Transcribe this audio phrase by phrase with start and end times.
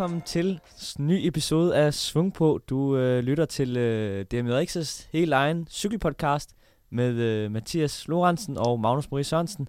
[0.00, 0.60] velkommen til
[0.98, 2.60] ny episode af Svung på.
[2.68, 6.56] Du øh, lytter til øh, DMJX's helt egen cykelpodcast
[6.90, 9.68] med øh, Mathias Lorentzen og Magnus Marie Sørensen.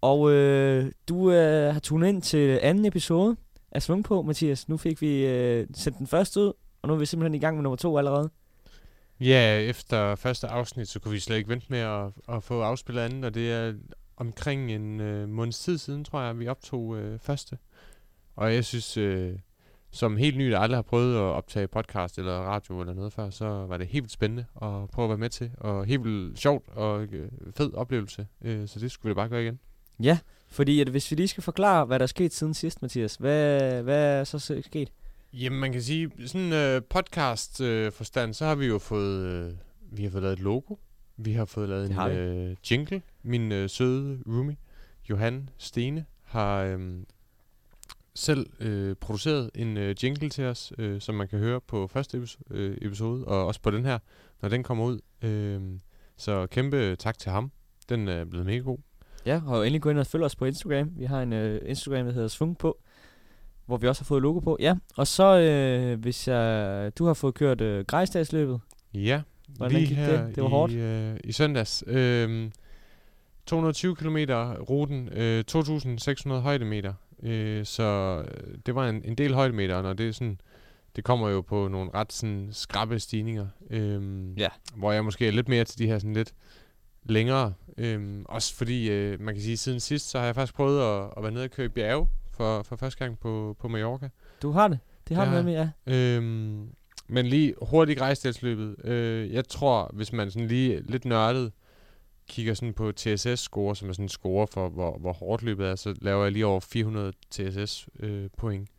[0.00, 3.36] Og øh, du øh, har tunet ind til anden episode
[3.72, 4.68] af Svung på, Mathias.
[4.68, 6.52] Nu fik vi øh, sendt den første ud,
[6.82, 8.30] og nu er vi simpelthen i gang med nummer to allerede.
[9.20, 13.02] Ja, efter første afsnit, så kunne vi slet ikke vente med at, at få afspillet
[13.02, 13.74] anden, og det er
[14.16, 17.58] omkring en øh, måneds tid siden, tror jeg, vi optog øh, første.
[18.38, 19.32] Og jeg synes, øh,
[19.90, 23.30] som helt ny, der aldrig har prøvet at optage podcast eller radio eller noget før,
[23.30, 26.38] så var det helt vildt spændende at prøve at være med til, og helt vildt
[26.38, 28.26] sjovt og øh, fed oplevelse.
[28.42, 29.58] Øh, så det skulle vi da bare gøre igen.
[30.00, 33.14] Ja, fordi at hvis vi lige skal forklare, hvad der er sket siden sidst, Mathias,
[33.14, 34.92] hvad, hvad er så sket?
[35.32, 39.52] Jamen, man kan sige, sådan øh, podcast øh, forstand, så har vi jo fået, øh,
[39.80, 40.74] vi har fået lavet et logo.
[41.16, 43.02] Vi har fået lavet en øh, jingle.
[43.22, 44.56] Min øh, søde roomie,
[45.10, 46.78] Johan Stene, har øh,
[48.18, 52.18] selv øh, produceret en øh, jingle til os, øh, som man kan høre på første
[52.18, 53.98] episode, øh, episode, og også på den her,
[54.42, 55.00] når den kommer ud.
[55.22, 55.60] Øh,
[56.16, 57.50] så kæmpe tak til ham.
[57.88, 58.78] Den er blevet mega god.
[59.26, 60.90] Ja, og endelig gå ind og følge os på Instagram.
[60.96, 62.78] Vi har en øh, Instagram, der hedder Svung på,
[63.66, 64.56] hvor vi også har fået logo på.
[64.60, 68.60] Ja, og så øh, hvis jeg, du har fået kørt øh, Grejsdagsløbet.
[68.94, 69.22] Ja,
[69.56, 70.06] Hvordan lige gik det?
[70.06, 70.72] her Det var i, hårdt.
[70.72, 71.84] Øh, i søndags.
[71.86, 72.50] Øh,
[73.46, 74.16] 220 km
[74.70, 76.94] ruten, øh, 2.600 højdemeter.
[77.22, 80.40] Øh, så øh, det var en, en del højdemeter, og når det er sådan,
[80.96, 83.46] det kommer jo på nogle ret sådan skrappe stigninger.
[83.70, 84.48] Øh, Ja.
[84.76, 86.34] Hvor jeg måske er lidt mere til de her sådan lidt
[87.04, 87.52] længere.
[87.78, 91.10] Øh, også fordi, øh, man kan sige, siden sidst, så har jeg faktisk prøvet at,
[91.16, 94.08] at være nede og køre i bjerge for, for første gang på, på Mallorca.
[94.42, 94.78] Du har det.
[95.08, 95.94] Det har Det du nemlig, ja.
[95.94, 96.68] Øhm,
[97.08, 98.84] men lige hurtigt grejsdelsløbet.
[98.84, 101.52] Øh, jeg tror, hvis man sådan lige lidt nørdet
[102.28, 105.74] kigger sådan på TSS-score, som er sådan en score for, hvor, hvor hårdt løbet er,
[105.74, 108.68] så laver jeg lige over 400 TSS-point.
[108.68, 108.74] Øh.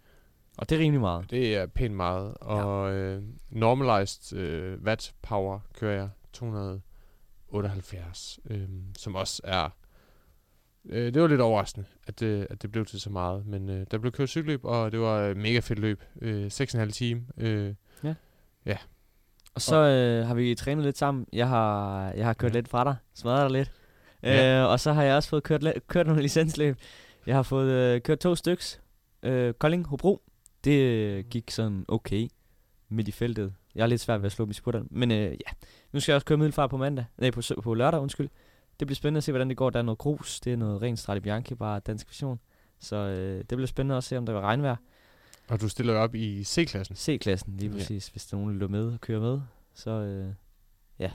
[0.58, 1.32] Og det er rimelig meget.
[1.32, 2.34] det er pænt meget.
[2.42, 9.70] Og øh, normalized øh, watt power kører jeg 278, øh, som også er...
[10.86, 13.46] Øh, det var lidt overraskende, at det, at det blev til så meget.
[13.46, 16.04] Men øh, der blev kørt cykelløb, og det var et mega fedt løb.
[16.22, 17.26] Øh, 6,5 time.
[17.38, 17.74] Øh,
[19.56, 21.26] Og så øh, har vi trænet lidt sammen.
[21.34, 22.58] Jeg har, jeg har kørt Ja.
[22.58, 23.72] lidt fra dig, smadret dig lidt.
[24.24, 24.62] Ja.
[24.64, 26.78] Øh, og så har jeg også fået kørt, kørt nogle licensløb.
[27.26, 28.82] Jeg har fået øh, kørt to styks.
[29.24, 30.22] Øh, Kolding, Hobro.
[30.64, 32.28] Det øh, gik sådan okay
[32.90, 33.54] midt i feltet.
[33.76, 34.88] Jeg er lidt svært ved at slå dem i.
[34.92, 35.52] Men øh, ja,
[35.94, 37.06] nu skal jeg også køre middelfart på mandag.
[37.18, 38.30] Nej, på, på lørdag, undskyld.
[38.80, 39.70] Det bliver spændende at se, hvordan det går.
[39.70, 40.40] Der er noget grus.
[40.40, 42.40] Det er noget rent Strade Bianchi, bare dansk version.
[42.80, 44.76] Så øh, det bliver spændende at se, om der vil regnvejr.
[45.50, 46.96] Og du stiller op i C-klassen.
[46.96, 47.78] C-klassen lige Ja.
[47.78, 49.40] præcis, hvis der er nogen, der løber med og kører med.
[49.74, 50.34] Så øh,
[51.00, 51.12] Ja.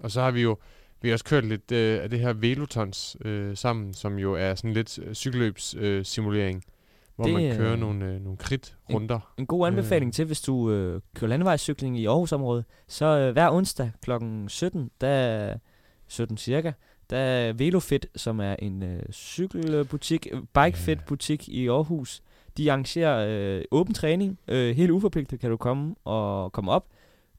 [0.00, 0.56] Og så har vi jo
[1.02, 4.54] vi har også kørt lidt øh, af det her Velotons øh, sammen, som jo er
[4.54, 6.64] sådan lidt øh, cykelløbs øh, simulering,
[7.16, 9.32] hvor Det man er- kører nogle, øh, nogle krit-runder.
[9.38, 10.12] En god anbefaling Øh.
[10.12, 14.10] til, hvis du øh, kører landevejscykling i Aarhusområdet, så øh, hver onsdag kl.
[14.48, 15.54] 17, der
[16.08, 16.72] 17 cirka,
[17.10, 22.22] der er Velofit, som er en øh, cykelbutik, øh, bikefit butik i Aarhus.
[22.56, 23.26] De arrangerer
[23.58, 24.38] øh, åben træning.
[24.48, 26.86] Øh, helt uforpligtet kan du komme og komme op.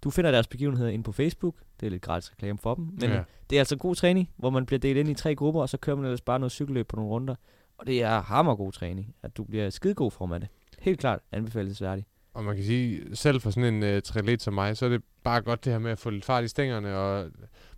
[0.03, 1.55] Du finder deres begivenheder inde på Facebook.
[1.79, 2.89] Det er lidt gratis reklame for dem.
[3.01, 3.23] Men ja.
[3.49, 5.77] det er altså god træning, hvor man bliver delt ind i tre grupper, og så
[5.77, 7.35] kører man ellers bare noget cykelløb på nogle runder.
[7.77, 10.49] Og det er hammergod træning, at du bliver skidegod form af det.
[10.79, 12.07] Helt klart anbefalesværdigt.
[12.33, 15.01] Og man kan sige, selv for sådan en øh, triatlet som mig, så er det
[15.23, 17.29] bare godt det her med at få lidt fart i stængerne, og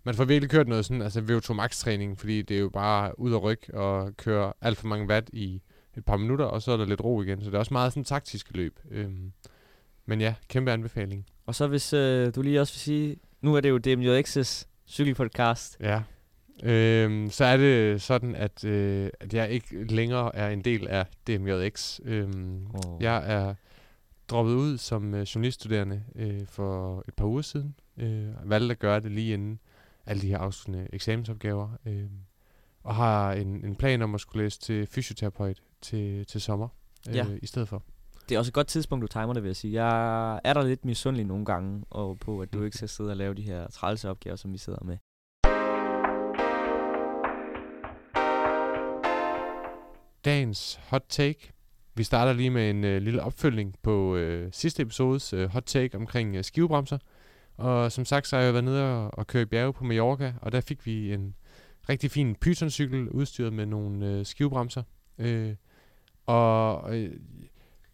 [0.04, 3.18] man får virkelig kørt noget sådan, altså VO2 max træning, fordi det er jo bare
[3.18, 5.62] ud og rykke og køre alt for mange watt i
[5.96, 7.40] et par minutter, og så er der lidt ro igen.
[7.40, 8.80] Så det er også meget sådan taktiske løb.
[8.90, 9.32] Øhm,
[10.06, 11.26] men ja, kæmpe anbefaling.
[11.46, 15.76] Og så hvis øh, du lige også vil sige, nu er det jo DMJX's cykelpodcast.
[15.80, 16.02] Ja.
[16.62, 21.06] Øhm, så er det sådan, at, øh, at jeg ikke længere er en del af
[21.26, 22.00] DMJX.
[22.04, 23.02] Øhm, Åh.
[23.02, 23.54] Jeg er
[24.28, 27.74] droppet ud som øh, journaliststuderende øh, for et par uger siden.
[27.96, 29.58] Øh, valgte at gøre det lige inden
[30.06, 31.68] alle de her afsluttende eksamensopgaver.
[31.86, 32.04] Øh,
[32.82, 36.68] og har en, en plan om at skulle læse til fysioterapeut til, til sommer
[37.08, 37.26] øh, Ja.
[37.42, 37.82] i stedet for.
[38.28, 39.84] Det er også et godt tidspunkt, du timer det, vil jeg sige.
[39.84, 42.64] Jeg er der lidt misundelig nogle gange og på, at du Mm.
[42.64, 44.96] ikke skal sidde og lave de her trælse opgaver, som vi sidder med.
[50.24, 51.52] Dagens hot take.
[51.94, 55.96] Vi starter lige med en øh, lille opfølgning på øh, sidste episodes øh, hot take
[55.98, 56.98] omkring øh, skivebremser.
[57.56, 60.34] Og som sagt, så har jeg været nede og, og køre i bjerge på Mallorca,
[60.42, 61.34] og der fik vi en
[61.88, 64.82] rigtig fin Python-cykel udstyret med nogle øh, skivebremser.
[65.18, 65.54] Øh,
[66.26, 67.10] og øh,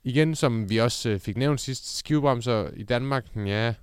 [0.05, 3.75] igen, som vi også øh, fik nævnt sidst, skivebremser i Danmark, ja,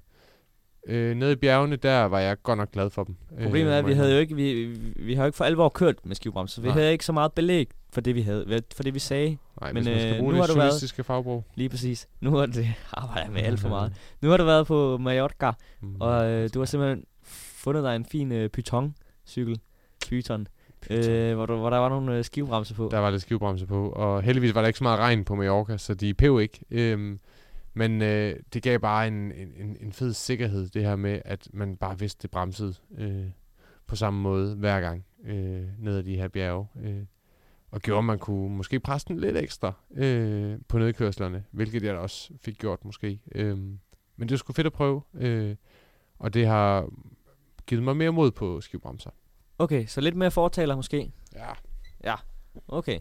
[0.87, 3.15] øh, nede i bjergene, der var jeg godt nok glad for dem.
[3.43, 4.63] Problemet er, at vi havde jo ikke, vi,
[4.95, 6.77] vi har jo ikke for alvor kørt med skivebremser, vi Nej.
[6.77, 9.83] havde ikke så meget belæg for det, vi havde, for det, vi sagde Nej, Men,
[9.83, 11.43] men, man skal øh, bruge nu det har du været- fagbrug.
[11.55, 12.07] lige præcis.
[12.21, 13.93] Nu har det arbejder jeg med alt for meget.
[14.21, 15.51] Nu har du været på Mallorca,
[15.81, 15.95] Mm.
[15.99, 17.03] og øh, du har simpelthen
[17.57, 19.59] fundet dig en fin øh, Python-cykel.
[20.09, 20.47] Python.
[20.89, 22.89] Øh, hvor, du, hvor der var nogle øh, skivebremser på.
[22.91, 25.77] Der var lidt skivebremser på, og heldigvis var der ikke så meget regn på Mallorca,
[25.77, 26.59] så de pev ikke.
[26.71, 27.19] Øhm,
[27.73, 31.77] men øh, det gav bare en, en, en- fed sikkerhed, det her med, at man
[31.77, 33.25] bare vidste, det bremsede øh,
[33.87, 36.67] på samme måde hver gang øh, ned ad de her bjerge.
[36.83, 37.03] Øh,
[37.71, 41.93] og gjorde, at man kunne måske presse den lidt ekstra øh, på nedkørslerne, hvilket jeg
[41.93, 43.19] da også fik gjort måske.
[43.35, 43.79] Øh, men
[44.27, 45.55] det var sgu fedt at prøve, øh,
[46.19, 46.89] og det har
[47.67, 49.09] givet mig mere mod på skivebremser.
[49.59, 51.11] Okay, så lidt mere fortaler måske.
[52.03, 52.15] Ja.
[52.67, 52.99] Okay.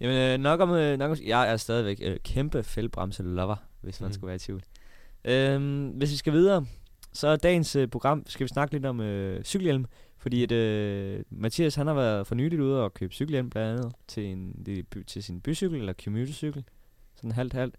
[0.00, 4.00] Jamen øh, nok om, øh, nok om, jeg er stadigvæk øh, kæmpe fældbremse lover, hvis
[4.00, 4.14] man Mhm.
[4.14, 4.62] skulle være i tvivl.
[5.24, 6.66] Øhm, hvis vi skal videre,
[7.12, 9.86] så er dagens øh, program, skal vi snakke lidt om øh, cykelhjelm.
[10.18, 13.92] Fordi at øh, Mathias, han har været for nyligt ude og købe cykelhjelm blandt andet
[14.08, 14.66] til, en,
[15.06, 16.64] til sin bycykel eller commutercykel.
[17.16, 17.74] Sådan halvt halvt.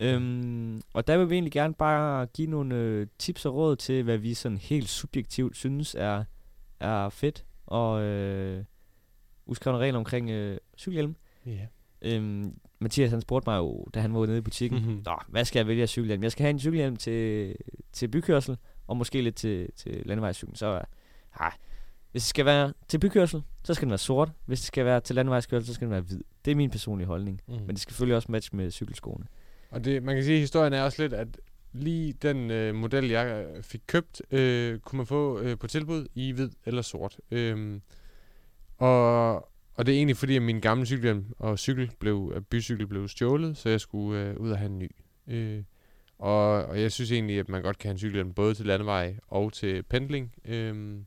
[0.00, 4.02] Øhm, og der vil vi egentlig gerne bare give nogle øh, tips og råd til,
[4.02, 6.24] hvad vi sådan helt subjektivt synes er,
[6.80, 7.44] er fedt.
[7.66, 8.64] Og øh,
[9.46, 11.16] uskrevne regler omkring øh, cykelhjelm.
[11.46, 11.66] Ja.
[12.02, 15.02] Øhm, Mathias han spurgte mig jo, da han var nede i butikken, Mhm.
[15.04, 16.22] Nå, hvad skal jeg vælge af cykelhjelm?
[16.22, 17.54] Jeg skal have en cykelhjelm til,
[17.92, 18.56] til bykørsel,
[18.86, 20.56] og måske lidt til, til landevejscyklen.
[20.56, 20.80] Så
[21.40, 21.52] nej,
[22.12, 24.30] hvis det skal være til bykørsel, så skal den være sort.
[24.46, 26.20] Hvis det skal være til landevejskørsel, så skal den være hvid.
[26.44, 27.40] Det er min personlige holdning.
[27.48, 27.54] Mm.
[27.54, 29.26] Men det skal selvfølgelig også matche med cykelskoene.
[29.70, 31.28] Og det, man kan sige, at historien er også lidt, at
[31.74, 36.06] lige den øh, model, jeg øh, fik købt, øh, kunne man få øh, på tilbud
[36.14, 37.20] i hvid eller sort.
[37.30, 37.82] Øhm,
[38.76, 39.34] og,
[39.74, 43.08] og det er egentlig fordi, at min gamle cykelhjelm og cykel blev, at bycykel blev
[43.08, 44.90] stjålet, så jeg skulle øh, ud og have en ny.
[45.28, 45.62] Øh,
[46.18, 49.16] og, og jeg synes egentlig, at man godt kan have en cykelhjelm både til landevej
[49.28, 50.34] og til pendling.
[50.44, 51.06] Øhm,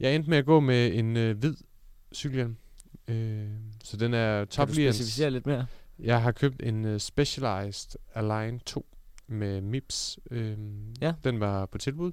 [0.00, 1.54] jeg endte med at gå med en øh, hvid
[2.14, 2.56] cykelhjelm.
[3.08, 3.48] Øh,
[3.84, 5.66] så den er Kan top du specificere lidt mere?
[5.98, 8.86] jeg har købt en uh, Specialized Align 2
[9.26, 10.18] med MIPS.
[10.30, 11.12] Øhm, Ja.
[11.24, 12.12] Den var på tilbud.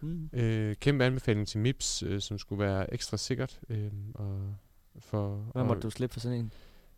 [0.00, 0.30] Mm.
[0.32, 3.60] Øh, kæmpe anbefaling til MIPS, øh, som skulle være ekstra sikkert.
[3.68, 4.54] øhm, og
[4.98, 6.52] for Hvad måtte du slippe for sådan en?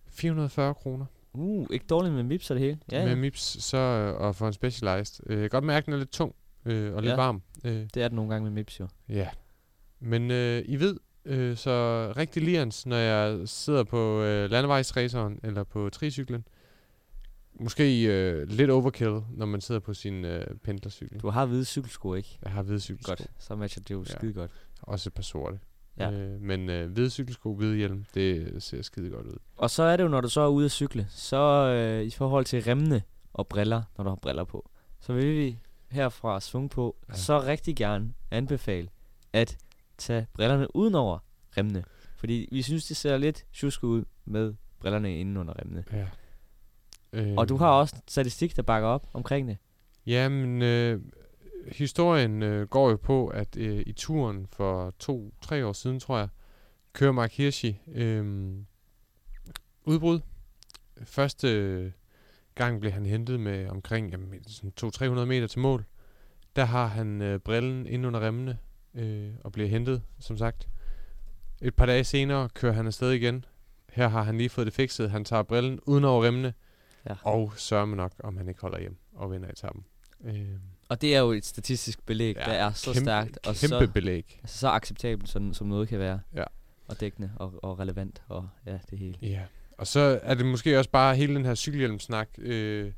[0.08, 2.78] 440 kroner Uh, ikke dårligt med mips og det hele.
[2.92, 3.14] Ja, med ja.
[3.16, 5.24] MIPS, så, øh, og for en Specialized.
[5.26, 6.34] Øh, jeg kan godt mærke, at den er lidt tung
[6.64, 7.16] øh, og lidt Ja.
[7.16, 7.42] varm.
[7.64, 8.88] Øh, det er det nogle gange med mips jo.
[9.08, 9.28] Ja.
[10.00, 15.64] Men øh, I ved, øh, så rigtig lians, når jeg sidder på øh, landevejsraceren eller
[15.64, 16.44] på tricyklen.
[17.55, 21.20] Måske øh, lidt overkill, når man sidder på sin øh, pendlercykel.
[21.20, 22.38] Du har hvide cykelsko, ikke?
[22.43, 23.11] Jeg har hvide cykelsko.
[23.11, 23.26] Godt.
[23.38, 24.17] Så matcher det jo Ja.
[24.19, 24.50] skide godt.
[24.82, 25.58] Også et par sorte.
[25.99, 26.11] Ja.
[26.12, 29.37] Øh, men øh, hvide cykelsko, hvide hjelm, det ser skide godt ud.
[29.56, 32.11] Og så er det jo, når du så er ude at cykle, så øh, i
[32.11, 33.02] forhold til remmene
[33.32, 34.70] og briller, når du har briller på,
[35.00, 35.58] så vil vi
[35.91, 37.14] herfra svung på, ja.
[37.14, 38.88] Så rigtig gerne anbefale
[39.32, 39.58] at
[39.99, 41.19] tage brillerne udenover
[41.56, 41.85] remmene.
[42.17, 45.85] Fordi vi synes, det ser lidt tjusk ud med brillerne inde under remmene.
[45.93, 46.06] Ja.
[47.12, 49.56] Øh, Og du har også statistik, der bakker op omkring det.
[50.06, 51.00] Jamen, øh,
[51.72, 56.28] historien øh, går jo på, at øh, i turen for to-tre år siden, tror jeg,
[56.92, 58.52] kører Mark Hirschi øh,
[59.84, 60.20] udbrud.
[61.04, 61.90] Første øh,
[62.55, 64.72] gang blev han hentet med omkring jamen, sådan
[65.20, 65.84] 200-300 meter til mål.
[66.56, 68.58] Der har han øh, brillen ind under remmene
[68.94, 70.69] øh, og bliver hentet, som sagt.
[71.62, 73.44] Et par dage senere kører han afsted igen.
[73.93, 75.10] Her har han lige fået det fikset.
[75.10, 76.55] Han tager brillen uden over remmene.
[77.08, 77.14] Ja.
[77.22, 79.84] Og sørger nok, om han ikke holder hjem og vinder etappen.
[80.24, 80.48] Øh,
[80.88, 83.86] Og det er jo et statistisk belæg, ja, der er så kæmpe, stærkt og Kæmpe
[83.86, 84.38] så, belæg.
[84.42, 86.20] altså, så acceptabelt, som, som noget kan være.
[86.34, 86.44] Ja.
[86.88, 89.19] Og dækkende og, og relevant og ja, det hele.
[89.22, 89.42] Ja.
[89.78, 92.28] Og så er det måske også bare hele den her cykelhjelmsnak.
[92.38, 92.92] Øh,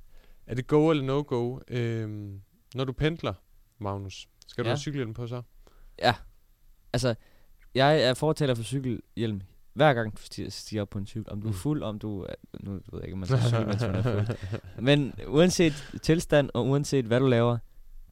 [0.47, 1.59] er det go eller no-go?
[1.69, 2.31] Øh,
[2.75, 3.35] når du pendler,
[3.79, 4.73] Magnus, skal du Ja.
[4.73, 5.43] have cykelhjelm på så?
[5.99, 6.15] Ja.
[6.93, 7.15] Altså,
[7.75, 9.41] jeg er fortaler for cykelhjelm
[9.75, 11.33] hver gang du stiger, stiger op på en cykel.
[11.33, 11.57] Om du er Mm.
[11.57, 12.35] fuld, om du er...
[12.61, 14.27] Nu ved jeg ikke, om man skal cykle, mens man er fuld.
[14.89, 17.59] Men uanset tilstand og uanset hvad du laver,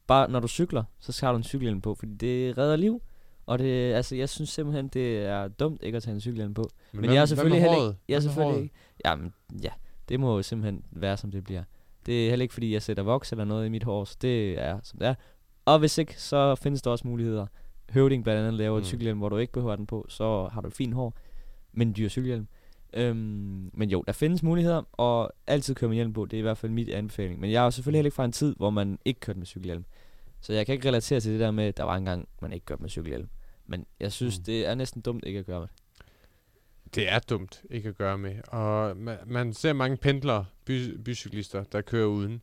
[0.07, 3.01] bare når du cykler, så har du en cykelhjelm på, fordi det redder liv.
[3.45, 6.69] Og det, altså, jeg synes simpelthen, det er dumt ikke at tage en cykelhjelm på.
[6.91, 7.95] Men, hvad- jeg er selvfølgelig heller håret?
[8.07, 8.75] Jeg er selvfølgelig ikke.
[9.05, 9.69] Jamen, ja,
[10.09, 11.63] det må jo simpelthen være, som det bliver.
[12.05, 14.61] Det er heller ikke, fordi jeg sætter voks eller noget i mit hår, så det
[14.61, 15.15] er, som det er.
[15.65, 17.47] Og hvis ikke, så findes der også muligheder.
[17.89, 18.81] Høvding blandt andet laver mm.
[18.81, 21.13] Et cykelhjelm, hvor du ikke behøver den på, så har du fint hår,
[21.73, 22.47] men en dyr cykelhjelm.
[22.93, 26.41] Øhm, men jo, der findes muligheder, og altid køre med hjelm på, det er i
[26.41, 27.39] hvert fald mit anbefaling.
[27.39, 29.47] Men jeg er jo selvfølgelig heller ikke fra en tid, hvor man ikke kørte med
[29.47, 29.85] cykelhjelm.
[30.41, 32.65] Så jeg kan ikke relatere til det der med, at der var engang, man ikke
[32.65, 33.29] kørte med cykelhjelm.
[33.67, 34.43] Men jeg synes, mm.
[34.43, 35.69] Det er næsten dumt ikke at gøre det.
[36.95, 38.35] Det er dumt ikke at gøre med.
[38.47, 42.41] Og man, man ser mange pendlere, by, bycyklister, der kører uden.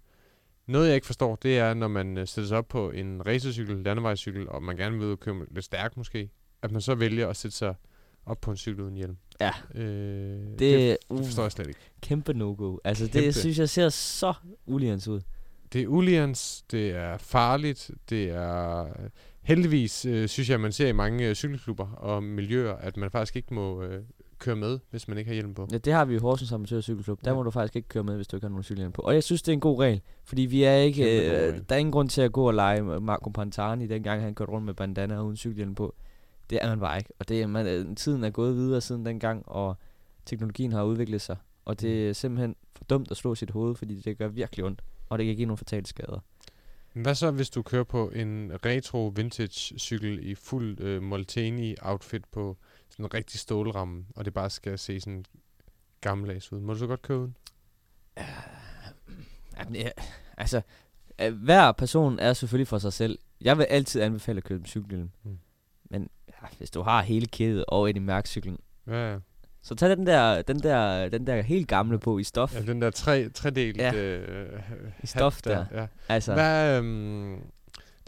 [0.67, 3.77] Noget jeg ikke forstår, det er, når man øh, sætter sig op på en racercykel,
[3.77, 6.31] landevejscykel, og man gerne vil ud og køre lidt stærkt måske,
[6.63, 7.75] at man så vælger at sætte sig
[8.29, 9.17] op på en cykel uden hjelm.
[9.41, 9.51] Ja.
[9.75, 11.81] Øh, det, Det, det forstår jeg slet ikke.
[12.01, 12.77] kæmpe no-go.
[12.85, 13.27] Altså, Kæmpe.
[13.27, 14.35] det synes jeg ser så
[14.67, 15.21] uligens ud.
[15.73, 18.87] Det er ulians, det er farligt, det er...
[19.43, 23.37] Heldigvis øh, synes jeg, man ser i mange øh, cykelklubber og miljøer, at man faktisk
[23.37, 24.03] ikke må øh,
[24.39, 25.69] køre med, hvis man ikke har hjelm på.
[25.73, 27.25] Ja, det har vi i Horsens Amatørcykelklub.
[27.25, 27.35] Der Ja.
[27.37, 29.03] må du faktisk ikke køre med, hvis du ikke har nogen cykelhjelm på.
[29.03, 30.01] Og jeg synes, det er en god regel.
[30.25, 31.05] Fordi vi er ikke...
[31.49, 34.53] Øh, der er ingen grund til at gå og lege Marco Pantani, dengang han kørte
[34.53, 35.95] rundt med bandana uden cykelhjelm på.
[36.51, 37.11] Det er man bare ikke.
[37.19, 39.77] Og det man, øh, tiden er gået videre siden dengang, og
[40.27, 41.37] teknologien har udviklet sig.
[41.65, 44.83] Og det er simpelthen for dumt at slå sit hoved, fordi det gør virkelig ondt.
[45.09, 46.21] Og det kan give nogle fatale skader.
[46.93, 52.25] Hvad så, hvis du kører på en retro vintage cykel i fuld øh, Molteni outfit
[52.25, 52.57] på
[52.91, 55.25] sådan en rigtig stålramme, og det bare skal se sådan
[56.01, 56.61] gammeldags ud?
[56.61, 57.37] Må du så godt køre uden?
[59.59, 59.91] Jamen, ja,
[60.37, 60.61] altså,
[61.21, 63.19] øh, hver person er selvfølgelig for sig selv.
[63.41, 65.11] Jeg vil altid anbefale at købe en cykelhjelm.
[65.23, 65.31] Mm.
[65.31, 65.39] Mm.
[65.91, 66.09] Men
[66.43, 69.19] ja, hvis du har hele kædet og Eddie Mærk-cyklen, Ja, ja.
[69.63, 72.55] så tag den der, den der, den der helt gamle på i stof.
[72.55, 73.95] ja den der tre, tredelt Ja.
[73.95, 74.61] øh,
[75.03, 75.65] I stof hat der.
[75.81, 75.87] Ja.
[76.09, 77.37] Altså, Hvad, øhm,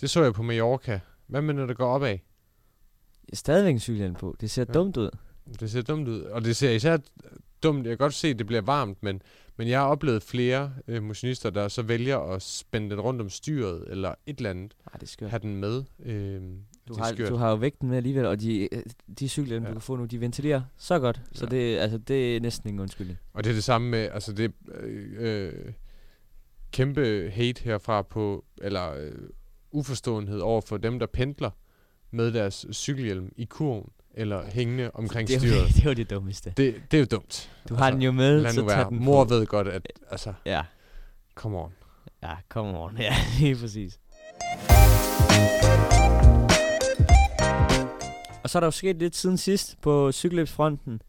[0.00, 1.00] det så jeg på Mallorca.
[1.26, 2.18] Hvad med, når det går opad?
[3.32, 4.36] stadigvæk en cykelhjelm på.
[4.40, 4.72] Det ser Ja.
[4.72, 5.10] dumt ud.
[5.60, 6.20] Det ser dumt ud.
[6.22, 6.96] Og det ser især
[7.62, 7.78] dumt.
[7.86, 9.22] Jeg kan godt se, at det bliver varmt, men,
[9.56, 13.30] men jeg har oplevet flere øh, motionister, der så vælger at spænde den rundt om
[13.30, 14.74] styret, eller et eller andet.
[14.86, 15.30] Nej, det er skørt.
[15.30, 15.84] Have den med.
[16.04, 16.42] Øh,
[16.94, 17.28] Du har, skørt.
[17.28, 18.82] du har jo vægten med alligevel, og de, øh,
[19.18, 19.70] de cykelhjelme, Ja.
[19.70, 21.20] du kan få nu, de ventilerer så godt.
[21.32, 21.56] Så Ja.
[21.56, 23.18] det, altså, det er næsten ingen undskyldning.
[23.32, 25.52] Og det er det samme med, altså det øh, øh,
[26.72, 29.12] kæmpe hate herfra på, eller øh,
[29.72, 31.50] uforståenhed over for dem, der pendler
[32.10, 35.68] med deres cykelhjelm i kurven, eller hængende omkring det, er styret.
[35.74, 36.52] det er jo det dummeste.
[36.56, 37.50] Det, det er jo dumt.
[37.68, 38.88] Du har den jo med, Altså, Lad så nu være.
[38.90, 40.62] den Mor ved godt, at, altså, Ja,
[41.34, 41.72] come on.
[42.22, 42.96] ja, come on.
[43.00, 43.98] Ja, lige præcis.
[48.50, 51.02] Og så er der jo sket lidt siden sidst på cykelløbsfronten.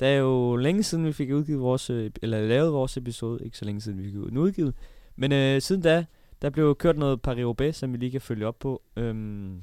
[0.00, 3.44] Det er jo længe siden, vi fik udgivet vores, øh, eller lavet vores episode.
[3.44, 4.74] Ikke så længe siden, vi fik den udgivet.
[5.16, 6.04] Men øh, siden da,
[6.42, 8.82] der blev kørt noget Paris-Roubaix, som vi lige kan følge op på.
[8.96, 9.62] Øhm,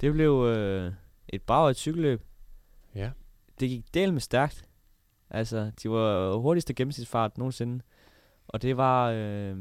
[0.00, 0.92] det blev øh,
[1.28, 2.22] et brag et cykelløb.
[2.94, 3.10] Ja.
[3.60, 4.64] Det gik del med stærkt.
[5.30, 7.84] Altså, de var hurtigste gennemsnitsfart nogensinde.
[8.48, 9.10] Og det var...
[9.10, 9.56] Øh,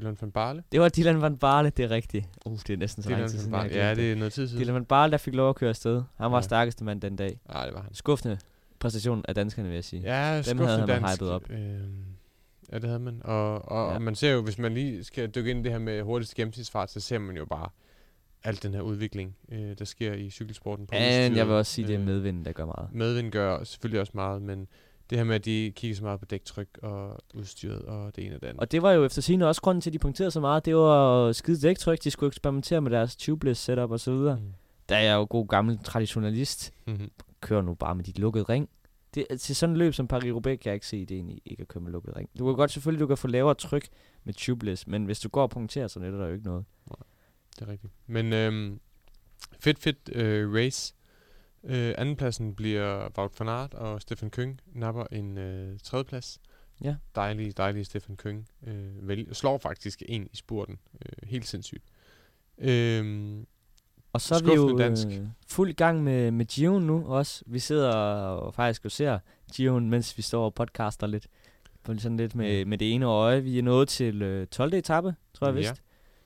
[0.00, 0.62] Dylan van Barle.
[0.72, 2.26] det var Dylan van Barle, det er rigtigt.
[2.46, 4.62] Uh, det er næsten så lang tid siden, jeg Ja, det er noget tid siden.
[4.62, 6.02] Dylan van Barle, der fik lov at køre afsted.
[6.16, 6.42] Han var Ja.
[6.42, 7.40] stærkeste mand den dag.
[7.48, 7.94] Nej, det var han.
[7.94, 8.38] Skuffende
[8.78, 10.02] præstation af danskerne, vil jeg sige.
[10.02, 11.14] Ja, havde skuffende han dansk.
[11.14, 11.50] hypet op.
[11.50, 12.04] Øhm,
[12.72, 13.20] ja, det havde man.
[13.24, 13.94] Og, og, Ja.
[13.94, 16.36] og man ser jo, hvis man lige skal dykke ind i det her med hurtigste
[16.36, 17.68] gennemsnitsfart, så ser man jo bare
[18.44, 20.86] alt den her udvikling, øh, der sker i cykelsporten.
[20.86, 22.88] På Men jeg vil også sige, det er Øh, medvinden, der gør meget.
[22.92, 24.66] Medvind gør selvfølgelig også meget, men
[25.10, 28.34] det her med, at de kigger så meget på dæktryk og udstyret og det ene
[28.34, 28.60] og det andet.
[28.60, 30.64] Og det var jo efter sigende også grunden til, at de punkterede så meget.
[30.64, 32.04] Det var skide dæktryk.
[32.04, 34.36] De skulle eksperimentere med deres tubeless setup og så videre.
[34.36, 34.52] Mm.
[34.88, 36.72] Der er jeg jo god gammel traditionalist.
[36.86, 37.10] Mm-hmm.
[37.40, 38.68] Kører nu bare med dit lukkede ring.
[39.14, 41.68] Det, til sådan et løb som Paris-Roubaix kan jeg ikke se ideen i ikke at
[41.68, 42.30] køre med lukket ring.
[42.38, 43.88] Du kan godt selvfølgelig, du kan få lavere tryk
[44.24, 46.64] med tubeless, men hvis du går og punkterer, så nytter der jo ikke noget.
[47.56, 47.92] Det er rigtigt.
[48.06, 48.80] Men øhm,
[49.60, 50.94] fedt, fedt øh, race.
[51.66, 56.40] Øh, andenpladsen bliver Wout van Aert, og Stefan Køng napper en øh, tredjeplads.
[56.84, 56.96] Ja.
[57.14, 58.48] Dejlig, dejlig Stefan Køng.
[58.66, 60.78] Øh, vel, slår faktisk en i spurten.
[60.94, 61.82] Øh, helt sindssygt.
[62.58, 63.46] Øhm,
[64.12, 65.06] Og så er vi jo dansk.
[65.06, 67.42] øh, fuld gang med, med Gion nu også.
[67.46, 69.18] Vi sidder og faktisk og ser
[69.54, 71.26] Gion, mens vi står og podcaster lidt.
[71.82, 73.42] På sådan lidt med, med det ene øje.
[73.42, 74.74] Vi er nået til øh, 12.
[74.74, 75.60] etape, tror jeg Ja.
[75.70, 75.82] vist.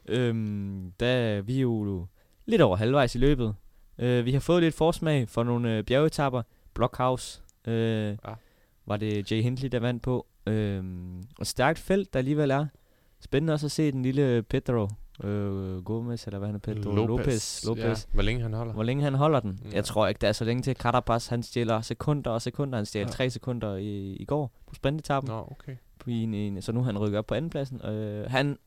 [0.09, 2.07] Øhm, da vi er jo
[2.47, 3.55] lidt over halvvejs i løbet.
[4.01, 6.43] Øh, vi har fået lidt forsmag for nogle øh, bjergetapper.
[6.75, 8.15] Blockhouse øh, Ja.
[8.87, 10.27] var det Jay Hindley, der vandt på.
[10.47, 12.67] Øhm, og stærkt felt, der alligevel er.
[13.21, 14.89] Spændende også at se den lille Pedro
[15.25, 17.65] øh, Gomez, eller hvad han er, Pedro Lopez.
[17.67, 17.85] Lopez.
[17.85, 18.73] Ja, hvor længe han holder.
[18.73, 19.61] Hvor længe han holder den.
[19.65, 19.77] Ja.
[19.77, 20.77] Jeg tror ikke, der er så længe til.
[20.77, 22.79] Carapaz, han stjæler sekunder og sekunder.
[22.79, 23.09] Han stjal Ja.
[23.13, 25.29] tre sekunder i, i går på sprintetappen.
[25.31, 25.77] Nå, okay.
[25.99, 27.87] På en, en, så nu han rykket op på andenpladsen.
[27.87, 28.59] Øh, han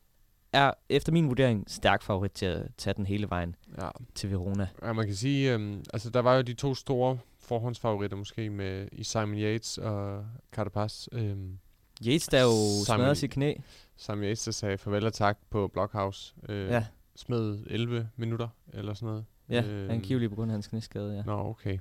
[0.53, 3.89] er efter min vurdering stærk favorit til at tage den hele vejen Ja.
[4.15, 4.67] til Verona.
[4.83, 8.87] ja, man kan sige, øhm, altså der var jo de to store forhåndsfavoritter måske med
[8.91, 11.07] i Simon Yates og Carapaz.
[11.11, 11.57] Øhm,
[12.05, 13.53] Yates, der jo smadrer sit knæ.
[13.97, 16.35] Simon Yates, der sagde farvel og tak på Blockhouse.
[16.49, 19.25] Øh, Ja, Smed 11 minutter eller sådan noget.
[19.49, 21.23] ja Øhm, angiveligt på grund af hans knæskade, ja.
[21.23, 21.77] Nå, okay.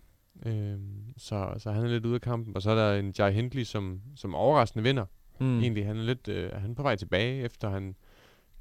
[0.46, 2.56] Øhm, så, så han er lidt ude af kampen.
[2.56, 5.04] Og så er der en Jai Hindley, som, som overraskende vinder.
[5.40, 5.46] Mm.
[5.46, 5.60] Mm.
[5.60, 7.94] Egentlig, han er lidt øh, han er på vej tilbage, efter han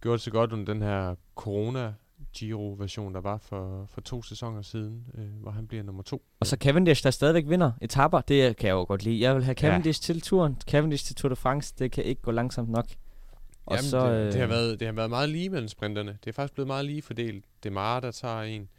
[0.02, 1.94] gjorde det så godt under den her corona
[2.34, 6.24] Giro-version, der var for, for to sæsoner siden, øh, hvor han bliver nummer to.
[6.40, 8.22] Og så Cavendish, der stadigvæk vinder etapper.
[8.22, 9.22] Det kan jeg jo godt lide.
[9.22, 10.14] Jeg vil have Cavendish ja.
[10.14, 10.58] til turen.
[10.68, 11.76] Cavendish til Tour de France.
[11.80, 12.86] Det kan ikke gå langsomt nok.
[13.66, 16.18] Og Jamen, så, det, det, har øh, været, det har været meget lige mellem sprinterne.
[16.24, 17.46] Det er faktisk blevet meget lige fordelt.
[17.64, 18.70] Det er Mara, der tager en.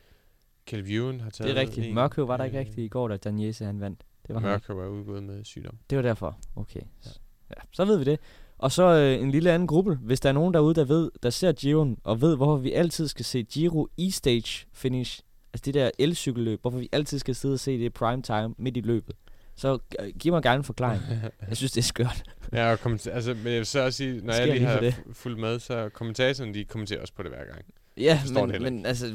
[0.73, 1.87] Ewan har taget Det er rigtigt.
[1.87, 4.05] en, Mørkøv var der ikke øh, rigtigt i går, da Daniese han vandt.
[4.27, 4.41] Det var.
[4.41, 5.79] Mørkøv var udgået med sygdom.
[5.91, 6.39] Det var derfor.
[6.57, 6.81] Okay.
[6.81, 7.11] Ja.
[7.51, 7.63] Ja.
[7.73, 8.21] så ved vi det.
[8.63, 9.95] Og så øh, en lille anden gruppe.
[10.03, 13.09] Hvis der er nogen derude, der ved, der ser Giroen, og ved, hvorfor vi altid
[13.09, 15.21] skal se Giro e-stage finish,
[15.53, 18.55] altså det der elcykelløb, hvorfor vi altid skal sidde og se det i prime time
[18.59, 19.17] midt i løbet,
[19.57, 19.79] så
[20.19, 21.03] giv mig gerne en forklaring.
[21.49, 22.23] Jeg synes, det er skørt.
[22.53, 24.81] ja, og kommenta- altså, men jeg vil så også sige, når jeg lige lige har
[24.81, 24.93] det.
[24.95, 27.65] fu- fulgt med, så kommentatorerne, de kommenterer også på det hver gang.
[27.97, 29.07] Ja, forstår det men, men altså,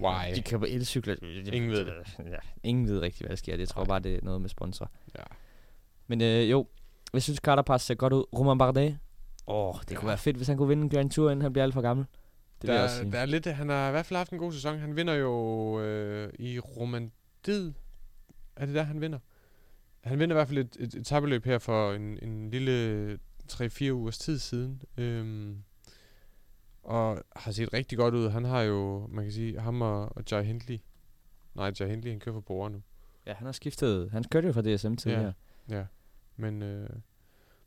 [0.00, 0.34] Why?
[0.36, 1.14] de kører på elcykler.
[1.52, 1.92] Ingen ved det.
[2.18, 3.56] Ja, ingen ved rigtigt, hvad der sker.
[3.56, 4.90] Jeg tror bare, det er noget med sponsor.
[5.18, 5.22] Ja.
[6.06, 6.66] Men øh, jo,
[7.12, 8.24] jeg synes, Carter Pass ser godt ud.
[8.38, 8.98] Romain Bardet.
[9.46, 9.96] Åh, oh, det Ja.
[9.96, 11.80] kunne være fedt, hvis han kunne vinde en Grand Tour, inden han bliver alt for
[11.80, 12.06] gammel.
[12.62, 14.38] Det vil jeg også der, der er lidt, han har i hvert fald haft en
[14.38, 14.78] god sæson.
[14.78, 15.30] Han vinder jo
[15.80, 17.72] øh, i Romandid.
[18.56, 19.18] Er det der, han vinder?
[20.00, 23.18] Han vinder i hvert fald et, et etabeløb her for en, en lille
[23.52, 24.82] 3-4 ugers tid siden.
[24.98, 25.62] Øhm,
[26.82, 28.28] og har set rigtig godt ud.
[28.30, 30.78] Han har jo, man kan sige, ham og, og Jai Hindley.
[31.54, 32.82] Nej, Jai Hindley, han kører for Bora nu.
[33.26, 34.10] Ja, han har skiftet.
[34.10, 35.32] Han kørte jo fra DSM tidligere.
[35.68, 35.84] Ja,
[36.36, 36.88] men, øh,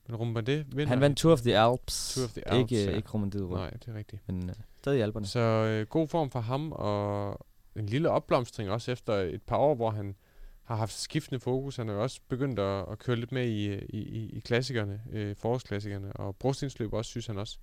[0.08, 0.88] men Romandid vinder.
[0.88, 2.14] Han vandt Tour of the Alps.
[2.14, 2.98] Tour of the Alps, ikke, ja.
[2.98, 4.22] ikke Romandie Nej, det er rigtigt.
[4.28, 5.26] men øh, stadig i Alperne.
[5.26, 7.40] Så øh, god form for ham, og
[7.76, 10.16] en lille opblomstring også efter et par år, hvor han
[10.64, 11.76] har haft skiftende fokus.
[11.76, 15.02] Han er jo også begyndt at, at køre lidt med i, i, i, i klassikerne,
[15.12, 17.58] øh, forårsklassikerne, og brostensløb også, synes han også,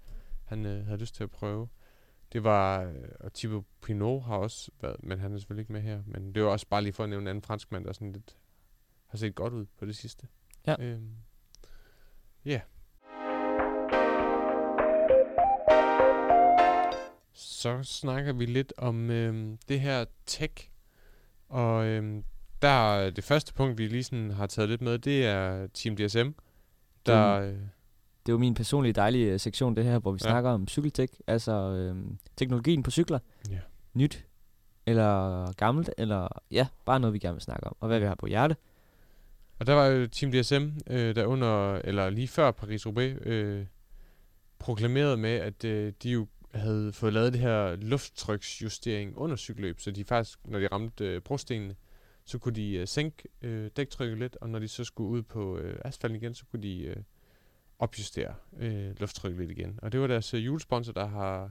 [0.45, 1.69] han øh, havde lyst til at prøve.
[2.33, 5.81] Det var, øh, og Thibaut Pinot har også været, men han er selvfølgelig ikke med
[5.81, 8.13] her, men det var også bare lige for at nævne en anden franskmand, der sådan
[8.13, 8.37] lidt
[9.07, 10.27] har set godt ud på det sidste.
[10.67, 10.75] Ja.
[10.81, 11.09] Øhm,
[12.45, 12.61] ja.
[17.35, 20.69] Så snakker vi lidt om øhm, det her tech,
[21.49, 22.25] og øhm,
[22.63, 25.97] der er det første punkt, vi lige sådan har taget lidt med, det er Team
[25.97, 26.29] DSM,
[27.07, 27.33] der...
[27.41, 27.47] Øh,
[28.27, 30.31] Det er jo min personlige dejlige øh, sektion, det her, hvor vi Ja.
[30.31, 31.97] snakker om cykeltek, altså øh,
[32.37, 33.19] teknologien på cykler.
[33.51, 33.59] ja.
[33.95, 34.27] Nyt,
[34.87, 38.15] eller gammelt, eller ja, bare noget, vi gerne vil snakke om, og hvad vi har
[38.15, 38.57] på hjerte.
[39.63, 43.67] Og der var jo Team DSM, øh, der under, eller lige før Paris-Roubaix, øh,
[44.59, 49.91] proklamerede med, at øh, de jo havde fået lavet det her lufttryksjustering under cykelløb, så
[49.91, 51.77] de faktisk, når de ramte øh, brostenene,
[52.25, 55.59] så kunne de øh, sænke øh, dæktrykket lidt, og når de så skulle ud på
[55.59, 56.97] øh, asfalten igen, så kunne de øh,
[57.79, 59.79] opjustere øh, lufttrykket lidt igen.
[59.83, 61.51] Og det var deres øh, julesponsor, der har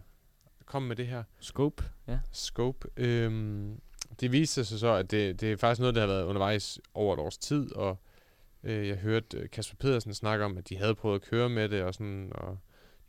[0.65, 1.23] kommet med det her.
[1.39, 2.19] Scope, ja.
[2.31, 2.87] Scope.
[2.97, 3.81] Øhm,
[4.21, 7.13] det viste sig så, at det, det er faktisk noget, der har været undervejs over
[7.13, 7.97] et års tid, og
[8.63, 11.69] øh, jeg hørte øh, Kasper Pedersen snakke om, at de havde prøvet at køre med
[11.69, 12.57] det, og, sådan, og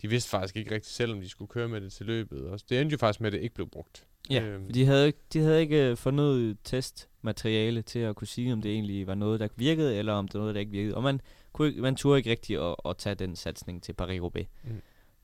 [0.03, 2.41] de vidste faktisk ikke rigtig selv, om de skulle køre med det til løbet.
[2.47, 4.07] Og det endte jo faktisk med, at det ikke blev brugt.
[4.31, 4.73] Ja, Øhm.
[4.73, 8.71] de havde, ikke- de havde ikke øh, fundet testmateriale til at kunne sige, om det
[8.73, 10.95] egentlig var noget, der virkede, eller om det var noget, der ikke virkede.
[10.97, 11.21] Og man,
[11.53, 14.71] kunne ikke, man turde ikke rigtig at, at tage den satsning til Paris-Roubaix, Mm.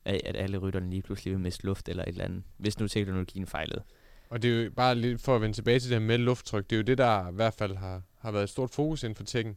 [0.04, 2.88] af, at alle rytterne lige pludselig vil miste luft eller et eller andet, hvis nu
[2.88, 3.82] teknologien fejlede.
[4.30, 6.70] Og det er jo bare lidt for at vende tilbage til det her med lufttryk.
[6.70, 9.16] Det er jo det, der i hvert fald har, har været et stort fokus inden
[9.16, 9.56] for tekken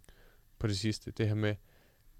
[0.60, 1.12] på det sidste.
[1.12, 1.55] Det her med,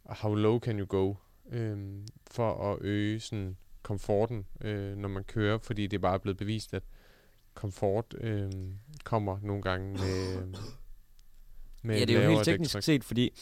[0.05, 1.15] how low can you go?
[1.51, 5.57] Øhm, for at øge sådan komforten, øh, når man kører.
[5.57, 6.83] Fordi det er bare blevet bevist, at
[7.53, 8.51] komfort øh,
[9.03, 10.45] kommer nogle gange med,
[11.83, 12.83] med ja, det er jo helt teknisk dæktryk.
[12.83, 13.33] set, fordi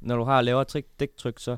[0.00, 1.56] når du har lavere tryk, dæktryk, så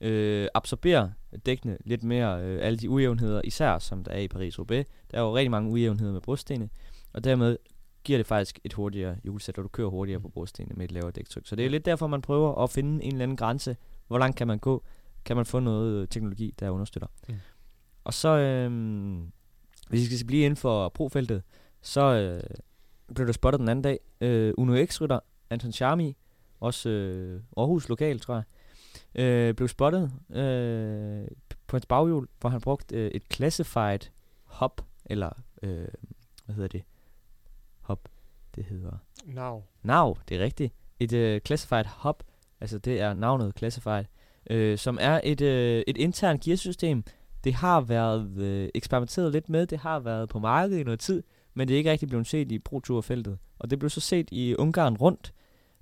[0.00, 1.10] øh, absorberer
[1.46, 4.84] dækkene lidt mere øh, alle de ujævnheder, især som der er i Paris-Roubaix.
[5.10, 6.68] Der er jo rigtig mange ujævnheder med brostene,
[7.12, 7.56] og dermed
[8.04, 11.10] giver det faktisk et hurtigere hjulsæt, og du kører hurtigere på brostene med et lavere
[11.10, 11.46] dæktryk.
[11.46, 13.76] Så det er lidt derfor, man prøver at finde en eller anden grænse.
[14.06, 14.84] Hvor langt kan man gå?
[15.24, 17.08] Kan man få noget øh, teknologi, der understøtter?
[17.28, 17.34] Mm.
[18.04, 18.70] Og så, øh,
[19.88, 21.42] hvis vi skal blive inden for profeltet,
[21.82, 22.42] så øh,
[23.14, 23.98] blev der spottet den anden dag.
[24.20, 25.18] Øh, Uno X-rytter,
[25.50, 26.16] Anton Charmi,
[26.60, 28.42] også øh, Aarhus lokal, tror jeg,
[29.14, 31.28] øh, blev spottet øh,
[31.66, 34.10] på hans baghjul, hvor han brugte øh, et classified
[34.44, 35.30] hop, eller
[35.62, 35.88] øh,
[36.44, 36.82] hvad hedder det?
[37.80, 38.08] Hop,
[38.54, 38.92] det hedder
[39.24, 39.62] Now.
[39.82, 40.74] Nav, det er rigtigt.
[41.00, 42.22] Et øh, classified hop,
[42.60, 44.04] altså det er navnet classified,
[44.50, 47.04] øh, som er et, øh, et internt gearsystem.
[47.44, 51.22] Det har været øh, eksperimenteret lidt med, det har været på markedet i noget tid,
[51.54, 53.38] men det er ikke rigtig blevet set i Pro Tour feltet.
[53.58, 55.32] Og det blev så set i Ungarn rundt,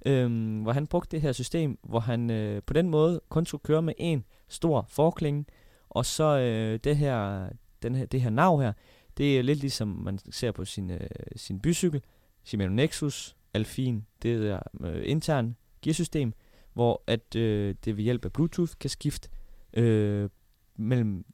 [0.09, 3.62] øh, hvor han brugte det her system, hvor han øh, på den måde kun skulle
[3.62, 5.44] køre med en stor forklinge,
[5.88, 7.49] og så øh, det her,
[7.83, 8.73] den her, det her nav her,
[9.16, 11.01] det er lidt ligesom man ser på sin, øh,
[11.37, 12.03] sin bycykel,
[12.44, 16.33] Shimano Nexus, Alfin, det der øh, intern gearsystem,
[16.73, 19.29] hvor at øh, det ved hjælp af Bluetooth kan skifte
[19.73, 20.31] øh,
[20.77, 21.25] mellem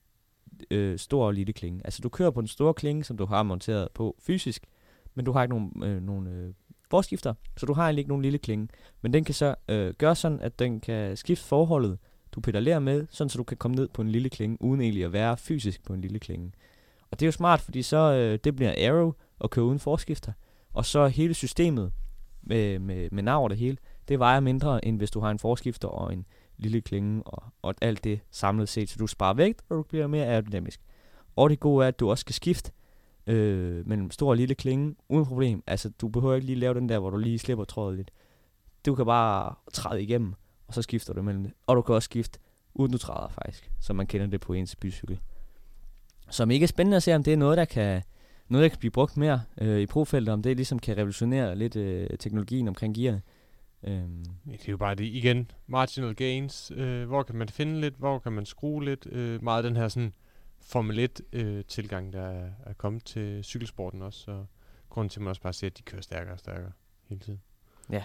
[0.70, 1.80] øh, stor og lille klinge.
[1.84, 4.66] Altså du kører på den store klinge, som du har monteret på fysisk,
[5.14, 6.54] men du har ikke nogen, øh, nogen øh,
[6.90, 8.68] forskifter, så du har egentlig ikke nogen lille klinge.
[9.02, 11.98] Men den kan så øh, gøre sådan, at den kan skifte forholdet,
[12.32, 15.04] du pedalerer med, sådan så du kan komme ned på en lille klinge, uden egentlig
[15.04, 16.52] at være fysisk på en lille klinge.
[17.10, 19.12] Og det er jo smart, fordi så øh, det bliver aero
[19.44, 20.32] at køre uden forskifter.
[20.72, 21.92] Og så hele systemet
[22.42, 23.76] med, med, med nav og det hele,
[24.08, 27.74] det vejer mindre, end hvis du har en forskifter og en lille klinge og, og
[27.80, 28.90] alt det samlet set.
[28.90, 30.80] Så du sparer vægt, og du bliver mere aerodynamisk.
[31.36, 32.72] Og det gode er, at du også skal skifte
[33.26, 35.62] øh, mellem stor og lille klinge uden problem.
[35.66, 38.10] Altså, du behøver ikke lige lave den der, hvor du lige slipper trådet lidt.
[38.86, 40.34] Du kan bare træde igennem,
[40.68, 41.52] og så skifter du mellem det.
[41.66, 42.38] Og du kan også skifte,
[42.74, 45.20] uden du træder faktisk, så man kender det på ens bycykel.
[46.30, 48.02] Som ikke er spændende at se, om det er noget, der kan,
[48.48, 51.76] noget, der kan blive brugt mere øh, i profeltet, om det ligesom kan revolutionere lidt
[51.76, 53.22] øh, teknologien omkring gearne.
[53.86, 54.24] Øhm.
[54.46, 58.18] Det er jo bare det igen, marginal gains, øh, hvor kan man finde lidt, hvor
[58.18, 60.12] kan man skrue lidt, øh, meget den her sådan
[60.64, 64.46] Formel 1 øh, tilgang, der er, er kommet til cykelsporten også, og
[64.90, 66.72] grunden til, at man også bare siger, at de kører stærkere og stærkere
[67.08, 67.40] hele tiden.
[67.90, 68.02] Ja.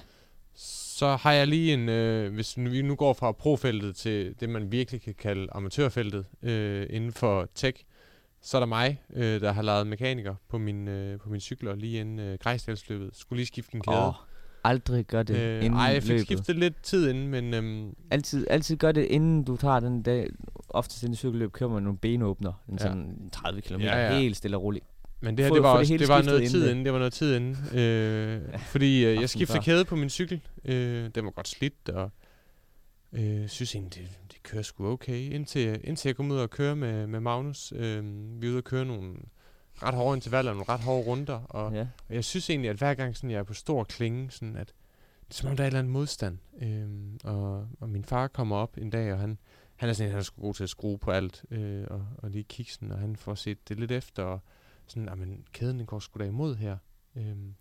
[0.53, 4.71] Så har jeg lige en, øh, hvis vi nu går fra profeltet til det, man
[4.71, 7.83] virkelig kan kalde amatørfeltet øh, inden for tech,
[8.41, 11.75] så er der mig, øh, der har lavet mekaniker på min, øh, på min cykler
[11.75, 13.15] lige inden øh, Grejsdalsløbet.
[13.15, 14.07] Skulle lige skifte en kæde.
[14.07, 14.13] Oh,
[14.69, 16.25] aldrig gør det øh, inden Ej, jeg fik løbet.
[16.25, 17.53] skiftet lidt tid inden, men...
[17.53, 20.29] Øhm, altid, altid gør det, inden du tager den dag.
[20.69, 22.53] Oftest inden cykelløb kører man nogle benåbner.
[22.69, 22.83] En ja.
[22.83, 24.19] sådan 30 km, ja, ja.
[24.19, 24.85] helt stille og roligt.
[25.21, 26.85] Men det her, det var, også, det, det var noget tid inden.
[26.85, 27.57] Det var noget tid inden.
[27.79, 30.41] Øh, ja, fordi øh, jeg skiftede kæde på min cykel.
[30.65, 32.11] Øh, den var godt slidt, og
[33.13, 35.31] øh, synes egentlig, det, det kører sgu okay.
[35.31, 37.73] Indtil, indtil jeg kom ud og køre med, med Magnus.
[37.75, 38.03] Øh,
[38.41, 39.15] vi er ude og køre nogle
[39.83, 41.39] ret hårde intervaller, nogle ret hårde runder.
[41.49, 41.87] Og, ja.
[42.09, 44.73] og jeg synes egentlig, at hver gang sådan, jeg er på stor klinge, sådan at
[45.27, 46.37] det er som om, der er et eller andet modstand.
[46.61, 49.37] Øhm, og, og min far kommer op en dag, og han,
[49.75, 52.43] han er sådan, han er god til at skrue på alt, øh, og, og lige
[52.43, 54.39] kigge sådan, og han får set det lidt efter, og
[54.87, 56.77] sådan, men kæden den går sgu da imod her.
[57.15, 57.55] Øhm,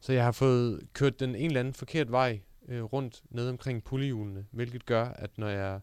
[0.00, 3.84] så jeg har fået kørt den en eller anden forkert vej øh, rundt ned omkring
[3.84, 5.80] pullehjulene, hvilket gør, at når jeg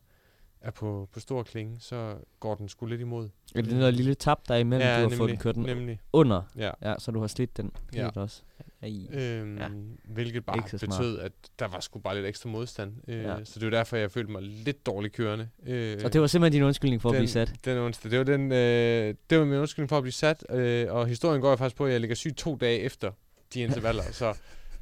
[0.61, 3.29] er på, på stor klinge, så går den sgu lidt imod.
[3.55, 5.37] Er det den der lille tab, der er imellem, ja, du har nemlig, fået den
[5.37, 5.99] kørt den nemlig.
[6.13, 6.41] under?
[6.55, 6.71] Ja.
[6.81, 6.95] ja.
[6.99, 8.09] så du har slidt den ja.
[8.15, 8.41] også.
[8.83, 9.67] Øhm, ja.
[10.03, 12.93] Hvilket bare betød, at der var sgu bare lidt ekstra modstand.
[13.07, 13.43] Øh, ja.
[13.43, 15.49] Så det var derfor, jeg følte mig lidt dårligt kørende.
[15.65, 17.53] Øh, og det var simpelthen din undskyldning for den, at blive sat?
[17.65, 18.11] Den onsdag.
[18.11, 20.45] Det var, den, øh, det var min undskyldning for at blive sat.
[20.49, 23.11] Øh, og historien går faktisk på, at jeg ligger syg to dage efter
[23.53, 24.03] de intervaller.
[24.11, 24.33] så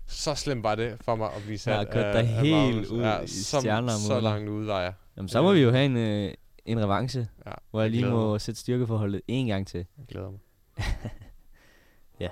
[0.09, 1.71] så slemt var det for mig at blive sat.
[1.71, 3.93] Jeg har kørt dig helt ud ja, i stjerner.
[4.07, 4.93] Så langt ude var jeg.
[5.17, 6.33] Jamen, så må vi jo have en, øh,
[6.65, 8.41] en revanche, ja, hvor jeg lige må mig.
[8.41, 9.85] sætte styrkeforholdet en gang til.
[9.97, 10.39] Jeg glæder mig.
[12.23, 12.29] ja.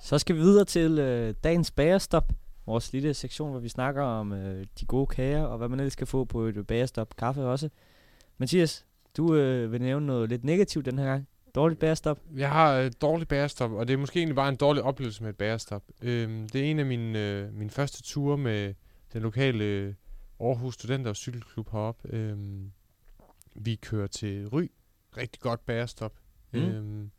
[0.00, 2.32] Så skal vi videre til øh, dagens bagerstop.
[2.66, 5.92] Vores lille sektion, hvor vi snakker om øh, de gode kager, og hvad man ellers
[5.92, 7.16] skal få på et bagerstop.
[7.16, 7.68] Kaffe også.
[8.38, 11.28] Mathias, du øh, vil nævne noget lidt negativt den her gang.
[11.54, 12.18] Dårligt bærestop?
[12.36, 15.30] Jeg har øh, dårligt bærestop, og det er måske egentlig bare en dårlig oplevelse med
[15.30, 15.82] et bærestop.
[16.02, 18.74] Øhm, det er en af mine, øh, mine første ture med
[19.12, 19.96] den lokale
[20.40, 22.08] Aarhus Studenter- og Cykelklub heroppe.
[22.12, 22.72] Øhm,
[23.54, 24.70] vi kører til Ry.
[25.16, 26.12] Rigtig godt bærestop.
[26.52, 26.60] Mm.
[26.60, 27.10] Øhm,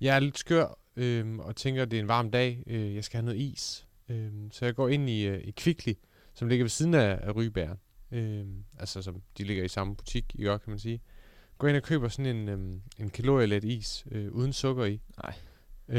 [0.00, 2.62] jeg er lidt skør øhm, og tænker, at det er en varm dag.
[2.66, 3.86] Øh, jeg skal have noget is.
[4.08, 5.92] Øhm, så jeg går ind i, øh, i Kvickly,
[6.34, 7.78] som ligger ved siden af, af Rybæren.
[8.12, 11.00] Øhm, altså, som de ligger i samme butik, i godt, kan man sige
[11.58, 15.00] går ind og køber sådan en, øhm, en kalorielet is øh, uden sukker i.
[15.22, 15.34] Nej.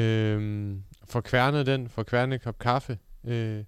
[0.02, 2.99] Øhm, får kværnet den, får kværnet en kop kaffe.
[3.23, 3.63] Øh,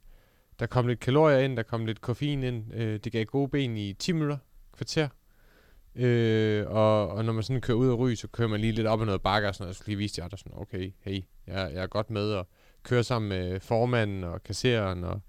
[0.61, 2.73] der kom lidt kalorier ind, der kom lidt koffein ind.
[2.73, 4.37] Øh, det gav gode ben i 10 minutter,
[4.77, 5.07] kvarter.
[5.95, 8.87] Øh, og, og når man sådan kører ud og ryge, så kører man lige lidt
[8.87, 9.69] op ad noget bakker og sådan noget.
[9.69, 12.47] Jeg skulle lige vise jer, der sådan, okay, hey, jeg, jeg er godt med og
[12.83, 15.21] kører sammen med formanden og kassereren og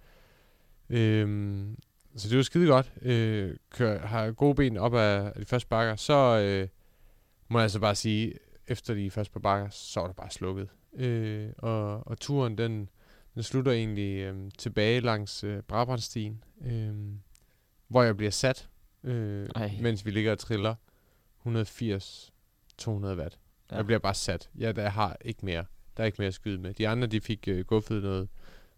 [0.90, 1.66] øh,
[2.16, 2.92] så det var skide godt.
[3.02, 5.96] Øh, kør, har gode ben op af de første bakker.
[5.96, 6.68] Så øh,
[7.48, 8.34] må jeg altså bare sige,
[8.66, 10.68] efter de første par bakker, så er det bare slukket.
[10.96, 12.88] Øh, og, og turen, den,
[13.34, 16.94] den slutter egentlig øh, tilbage langs øh, Brabrandstien, øh,
[17.88, 18.68] hvor jeg bliver sat,
[19.04, 19.48] øh,
[19.80, 20.74] mens vi ligger og triller
[21.46, 21.48] 180-200
[22.88, 23.38] watt.
[23.70, 23.76] Ja.
[23.76, 24.50] Jeg bliver bare sat.
[24.58, 25.64] Ja, der har ikke mere.
[25.96, 26.74] Der er ikke mere at skyde med.
[26.74, 28.28] De andre, de fik øh, guffet noget,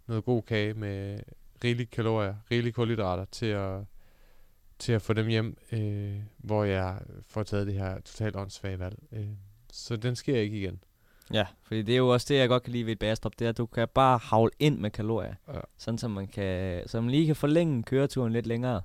[0.06, 1.20] noget god kage med
[1.64, 3.80] rigelige kalorier, rigelige kulhydrater til at,
[4.78, 8.98] til at få dem hjem, øh, hvor jeg får taget det her totalt åndssvage valg.
[9.12, 9.28] Øh,
[9.72, 10.80] så den sker ikke igen.
[11.32, 13.44] Ja, fordi det er jo også det, jeg godt kan lide ved et bærestop, det
[13.44, 15.60] er, at du kan bare havle ind med kalorier, ja.
[15.78, 18.82] sådan så man, kan, så man lige kan forlænge køreturen lidt længere,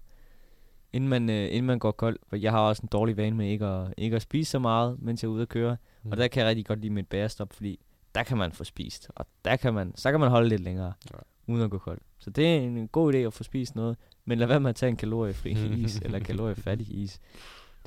[0.93, 2.19] inden man, øh, inden man går kold.
[2.27, 4.97] For jeg har også en dårlig vane med ikke at, ikke at spise så meget,
[5.01, 5.77] mens jeg er ude at køre.
[6.03, 6.11] Mm.
[6.11, 7.79] Og der kan jeg rigtig godt lide et bærestop, fordi
[8.15, 10.93] der kan man få spist, og der kan man, så kan man holde lidt længere,
[11.13, 11.17] ja.
[11.47, 11.99] uden at gå kold.
[12.19, 13.97] Så det er en god idé at få spist noget.
[14.25, 15.51] Men lad være med at tage en kaloriefri
[15.83, 17.19] is, eller kaloriefattig is.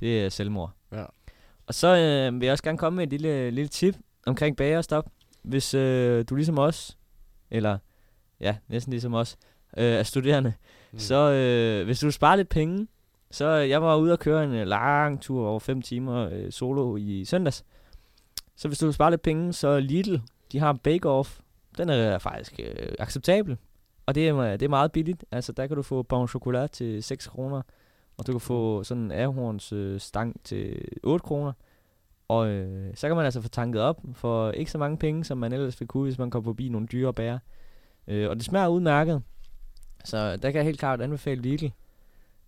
[0.01, 0.71] Det er selvmord.
[0.93, 1.05] Ja.
[1.67, 5.07] Og så øh, vil jeg også gerne komme med et lille, lille tip omkring bagerstop.
[5.43, 6.99] Hvis øh, du ligesom os,
[7.51, 7.79] eller
[8.41, 9.37] ja, næsten ligesom os,
[9.77, 10.53] øh, er studerende,
[10.93, 10.99] mm.
[10.99, 12.89] så øh, hvis du sparer lidt penge,
[13.31, 16.97] så jeg var ude og køre en øh, lang tur over 5 timer øh, solo
[16.97, 17.65] i søndags.
[18.57, 20.17] Så hvis du sparer lidt penge, så Lidl,
[20.53, 21.41] de har en bake-off.
[21.79, 23.57] Den er faktisk øh, acceptabel.
[24.07, 25.25] Og det er, det er meget billigt.
[25.31, 27.63] Altså, der kan du få bon chocolat til 6 kroner.
[28.17, 31.53] Og du kan få sådan en ahorns øh, stang til 8 kroner.
[32.29, 35.39] Og øh, så kan man altså få tanket op for ikke så mange penge, som
[35.39, 37.39] man ellers ville kunne, hvis man kom forbi nogle dyre bærer.
[38.09, 39.23] Øh, og det smager udmærket.
[40.05, 41.67] Så der kan jeg helt klart anbefale Lidl.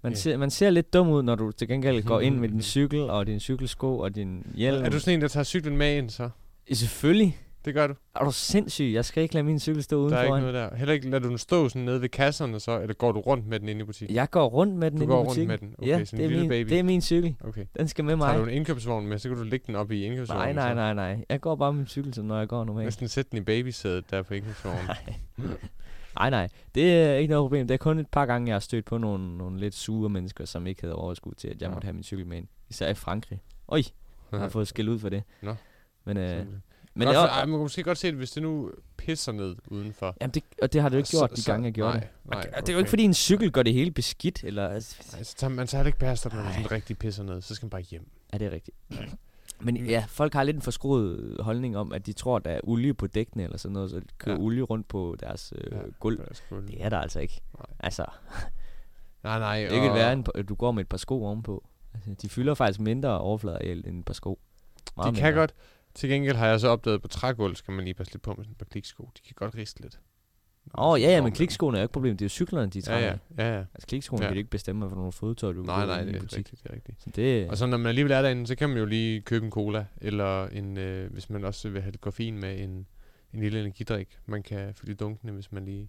[0.03, 2.63] Man, ser, man ser lidt dum ud, når du til gengæld går ind med din
[2.63, 4.85] cykel og din cykelsko og din hjelm.
[4.85, 6.31] Er du sådan en, der tager cyklen med ind, så?
[6.73, 7.39] Selvfølgelig.
[7.64, 7.94] Det gør du.
[8.16, 8.90] Er du sindssyg?
[8.94, 10.50] Jeg skal ikke lade min cykel stå Der er ikke udenfor.
[10.53, 10.77] noget der.
[10.77, 13.46] Heller ikke lader du den stå sådan nede ved kasserne så, eller går du rundt
[13.46, 14.16] med den inde i butikken?
[14.16, 15.48] Jeg går rundt med den Du inde går i rundt butikken.
[15.48, 15.74] med den?
[15.79, 16.68] Okay, ja, sådan det er, lille min, baby.
[16.68, 17.37] det er min cykel.
[17.44, 17.64] Okay.
[17.79, 18.27] Den skal med mig.
[18.29, 20.42] Tager du en indkøbsvogn med, så kan du lægge den op i indkøbsvognen.
[20.44, 20.74] Nej, nej, så.
[20.74, 21.24] nej, nej.
[21.29, 22.87] Jeg går bare med min cykel, som når jeg går normalt.
[22.87, 24.85] Næsten sætte den i babysædet der på indkøbsvognen.
[26.18, 26.48] Nej, nej.
[26.74, 27.66] Det er ikke noget problem.
[27.68, 30.44] Det er kun et par gange, jeg har stødt på nogle, nogle lidt sure mennesker,
[30.44, 31.74] som ikke havde overskud til, at jeg Nå.
[31.74, 32.46] måtte have min cykel med ind.
[32.70, 33.40] Især i Frankrig.
[33.68, 33.83] Oj,
[34.33, 35.22] jeg har fået skæld ud for det.
[35.42, 35.55] Nå.
[36.05, 36.46] Men, øh.
[36.95, 39.33] Men godt, det, er, ej, man kan måske godt se det, hvis det nu pisser
[39.33, 40.17] ned udenfor.
[40.21, 41.93] jamen det, og det har det jo ikke Så- gjort, de så- gange, jeg gjorde
[41.93, 42.09] nej, det.
[42.31, 44.69] Nej, Og det, det er jo ikke, fordi en cykel gør det hele beskidt, eller...
[44.69, 47.41] Altså, Nej, så tager, man tager heller ikke bærestop, når man rigtig pisser ned.
[47.43, 48.09] Så skal man bare hjem.
[48.33, 48.77] er det rigtigt?
[49.61, 52.95] Men ja, folk har lidt en forskruet holdning om, at de tror, der er olie
[52.95, 54.43] på dækkene eller sådan noget, så de kører Ja.
[54.43, 56.19] olie rundt på deres øh, Ja, gulv.
[56.19, 57.41] Det er Det er der altså ikke.
[57.59, 57.67] Nej.
[57.81, 58.05] Altså,
[59.25, 59.61] Nej, nej.
[59.61, 61.65] det kan og- være, en, du går med et par sko ovenpå.
[61.95, 64.39] Altså, de fylder faktisk mindre overfladeareal end et par sko.
[65.07, 65.55] De kan godt.
[65.95, 68.45] Til gengæld har jeg så opdaget, på trægulv skal man lige passe lidt på med
[68.45, 69.03] sådan par kliksko.
[69.17, 70.01] De kan godt riste lidt.
[70.79, 72.17] Åh, oh, ja, ja, men klikskoene er jo ikke problem.
[72.17, 72.99] Det er jo cyklerne, de tager.
[73.01, 73.07] Ja,
[73.39, 73.45] ja.
[73.45, 73.65] ja, ja.
[73.75, 74.29] Altså, klikskoene Ja.
[74.29, 76.39] kan du ikke bestemme, for nogle fodtøj, du Nej, nej, det er butik.
[76.39, 77.03] rigtigt, det er rigtigt.
[77.03, 79.45] Så det, Og så når man alligevel er derinde, så kan man jo lige købe
[79.47, 82.71] en cola, eller en, øh, hvis man også vil have lidt koffein med, en,
[83.33, 84.19] en lille energidrik.
[84.27, 85.89] Man kan fylde dunkene, hvis man lige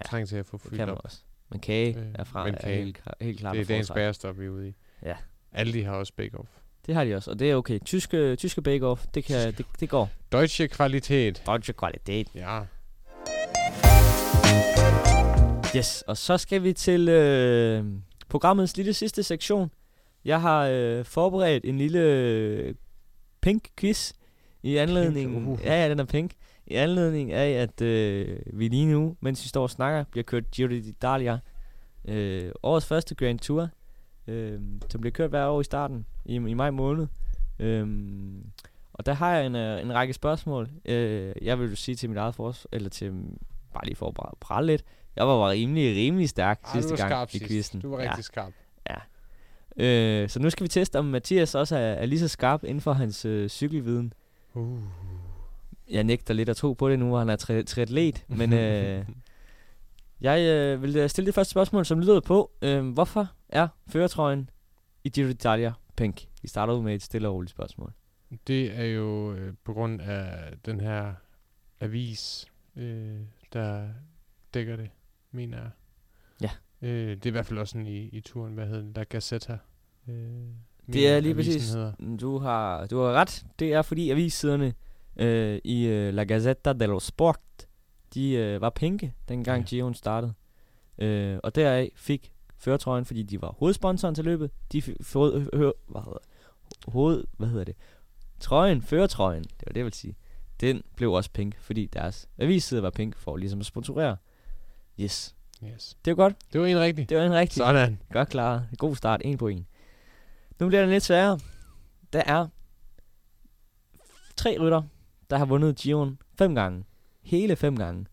[0.00, 0.04] ja.
[0.04, 1.04] Trænger til at få fyldt kan man op.
[1.04, 1.22] også.
[1.50, 2.76] Men kage Øh, er, fra, men er kage.
[2.84, 4.74] helt, helt klart Det er at dagens bærestop, vi er ude i.
[5.02, 5.16] Ja.
[5.52, 6.48] Aldi har også bake-off.
[6.86, 7.78] Det har de også, og det er okay.
[7.84, 10.10] Tyske, tyske bake-off, det, kan, det, det går.
[10.32, 11.42] Deutsche Qualität.
[11.46, 12.28] Deutsche kvalitet.
[12.34, 12.60] Ja.
[15.76, 17.84] Yes, og så skal vi til øh,
[18.28, 19.70] programmets lille sidste sektion.
[20.24, 22.74] Jeg har øh, forberedt en lille øh,
[23.40, 24.12] pink quiz
[24.62, 25.30] i anledning...
[25.32, 25.58] Pink, uh.
[25.64, 26.32] Ja, ja, den er pink.
[26.66, 30.50] I anledning af, at øh, vi lige nu, mens vi står og snakker, bliver kørt
[30.50, 31.38] Giro d'Italia.
[32.12, 33.68] Øh, årets første Grand Tour,
[34.26, 37.06] øh, som bliver kørt hver år i starten, i, i maj måned.
[37.58, 37.86] Øh,
[38.92, 40.68] og der har jeg en, øh, en række spørgsmål.
[40.84, 43.12] Øh, jeg vil sige til mit eget forsvar, eller til,
[43.74, 44.84] bare lige for at prale lidt,
[45.16, 47.80] jeg var rimelig, rimelig stærk Ej, sidste var gang skarp i quizzen.
[47.80, 48.08] Du var Ja.
[48.10, 48.52] rigtig skarp.
[49.76, 52.80] Øh, så nu skal vi teste, om Mathias også er, er lige så skarp inden
[52.80, 54.12] for hans øh, cykelviden.
[54.54, 54.78] Uh.
[55.90, 58.24] Jeg nægter lidt at tro på det nu, hvor han er tri- triatlet.
[58.28, 59.04] Men øh,
[60.22, 62.50] jeg øh, vil øh, stille det første spørgsmål, som lyder på.
[62.62, 64.50] Øh, hvorfor er føretrøjen
[65.04, 66.26] i Giro d'Italia pink?
[66.42, 67.92] Vi starter ud med et stille og roligt spørgsmål.
[68.46, 71.14] Det er jo øh, på grund af den her
[71.80, 73.20] avis, øh,
[73.52, 73.88] der
[74.54, 74.90] dækker det,
[75.32, 75.70] mener jeg.
[76.42, 76.50] Ja.
[76.88, 79.02] Øh, det er i hvert fald også sådan i, i turen, hvad hedder den, La
[79.02, 79.58] Gazzetta.
[80.08, 80.14] Øh,
[80.92, 81.72] Det er lige præcis.
[81.72, 81.92] Hedder.
[82.20, 83.44] Du har, du har ret.
[83.58, 84.74] Det er fordi avissiderne
[85.16, 87.40] øh, i øh, La Gazzetta dello Sport,
[88.14, 89.66] de øh, var pinke, dengang Ja.
[89.66, 90.34] Giroen startede.
[90.98, 94.50] Øh, og deraf fik føretrøjen, fordi de var hovedsponsoren til løbet.
[94.72, 96.18] De fik øh, øh, hvad hedder
[96.88, 97.76] hoved, hvad hedder det?
[98.40, 100.16] Trøjen, føretrøjen, det var det, jeg vil sige.
[100.60, 104.16] Den blev også pink, fordi deres avisside var pink for ligesom at sponsorere.
[105.00, 105.34] Yes.
[105.64, 105.96] Yes.
[106.04, 106.36] Det var godt.
[106.52, 107.08] Det var en rigtig.
[107.08, 107.98] Det var en rigtig Sådan.
[108.12, 108.68] Godt klaret.
[108.78, 109.20] God start.
[109.24, 109.66] En på en.
[110.60, 111.40] Nu bliver det lidt sværere.
[112.12, 112.46] Der er
[114.36, 114.82] tre rytter,
[115.30, 116.84] der har vundet Giroen fem gange.
[117.22, 118.06] Hele fem gange.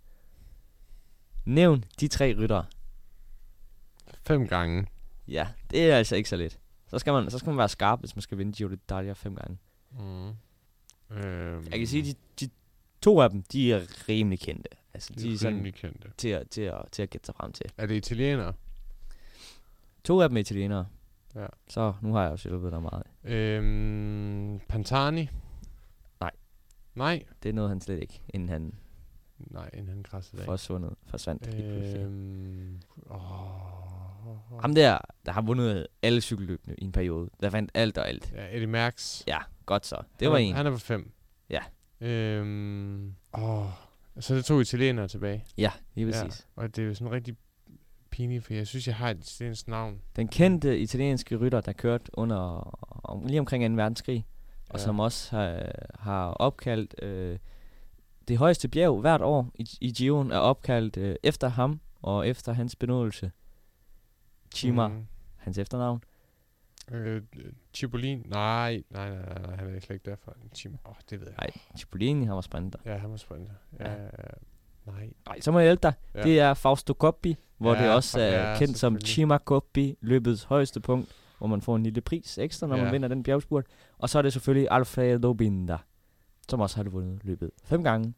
[1.45, 2.63] Nævn de tre rytter.
[4.21, 4.87] Fem gange.
[5.27, 6.59] Ja, det er altså ikke så let.
[6.87, 9.35] Så skal man, så skal man være skarp, hvis man skal vinde Giro d'Italia fem
[9.35, 9.57] gange.
[9.91, 10.27] Mm.
[11.17, 12.13] Øhm, Jeg kan sige, de,
[12.45, 12.49] de
[13.01, 14.69] to af dem, de er rimelig kendte.
[14.93, 16.11] Altså, de de er sådan rimelig kendte.
[16.17, 17.65] til at, til, at, til at gætte sig frem til.
[17.77, 18.53] Er det italienere?
[20.03, 20.87] To af dem er italienere.
[21.35, 21.45] Ja.
[21.67, 23.03] Så nu har jeg også hjulpet dig meget.
[23.23, 25.29] Øhm, Pantani?
[26.19, 26.31] Nej.
[26.95, 27.23] Nej?
[27.43, 28.73] Det er noget, han slet ikke, inden han
[29.39, 30.45] Nej, inden han krassede af.
[30.45, 31.55] forsvundet, forsvandt.
[31.55, 33.19] Øhm, åh,
[34.61, 37.29] Ham der, der har vundet alle cykelløbene i en periode.
[37.41, 38.33] Der vandt alt og alt.
[38.35, 39.23] ja, Eddie Merckx.
[39.27, 39.95] Ja, godt så.
[39.95, 40.55] Det han var en.
[40.55, 41.11] Han er på fem.
[41.49, 41.59] Ja.
[42.01, 43.65] Øhm, åh,
[44.19, 45.45] så det to italienere tilbage.
[45.57, 46.47] Ja, lige præcis.
[46.57, 47.37] Ja, og det er jo sådan rigtig
[48.09, 50.01] pinligt, for jeg synes, jeg har et italiensk navn.
[50.15, 52.37] Den kendte italienske rytter, der kørte under
[53.09, 53.81] om, lige omkring 2.
[53.81, 54.25] verdenskrig,
[54.67, 54.73] ja.
[54.73, 57.37] og som også har, har opkaldt øh,
[58.29, 62.53] det højeste bjerg hvert år i, i Giroen er opkaldt øh, efter ham og efter
[62.53, 63.31] hans benådelse.
[64.55, 65.05] Chima, mm.
[65.37, 66.03] Hans efternavn.
[66.91, 67.21] Øh,
[67.73, 68.23] Cipollini?
[68.27, 70.33] Nej, nej, nej, nej, nej, han er slet ikke derfra.
[70.55, 71.35] Chim, åh, det ved jeg.
[71.39, 72.79] Nej, Cipollini, han var sprinter.
[72.85, 73.53] Ja, han var sprinter.
[73.79, 73.91] Ja.
[73.91, 74.07] Ja.
[74.85, 75.09] Nej.
[75.27, 75.93] Nej, så må jeg hjælpe dig.
[76.15, 76.21] Ja.
[76.21, 79.01] Det er Fausto Coppi, hvor Ja, det også er ja, kendt som.
[79.01, 82.75] Cima Coppi, løbets højeste punkt, hvor man får en lille pris ekstra, når.
[82.75, 82.83] Ja.
[82.83, 83.65] man vinder den bjergspurt.
[83.97, 85.77] Og så er det selvfølgelig Alfredo Binda,
[86.49, 88.13] som også har vundet løbet fem gange,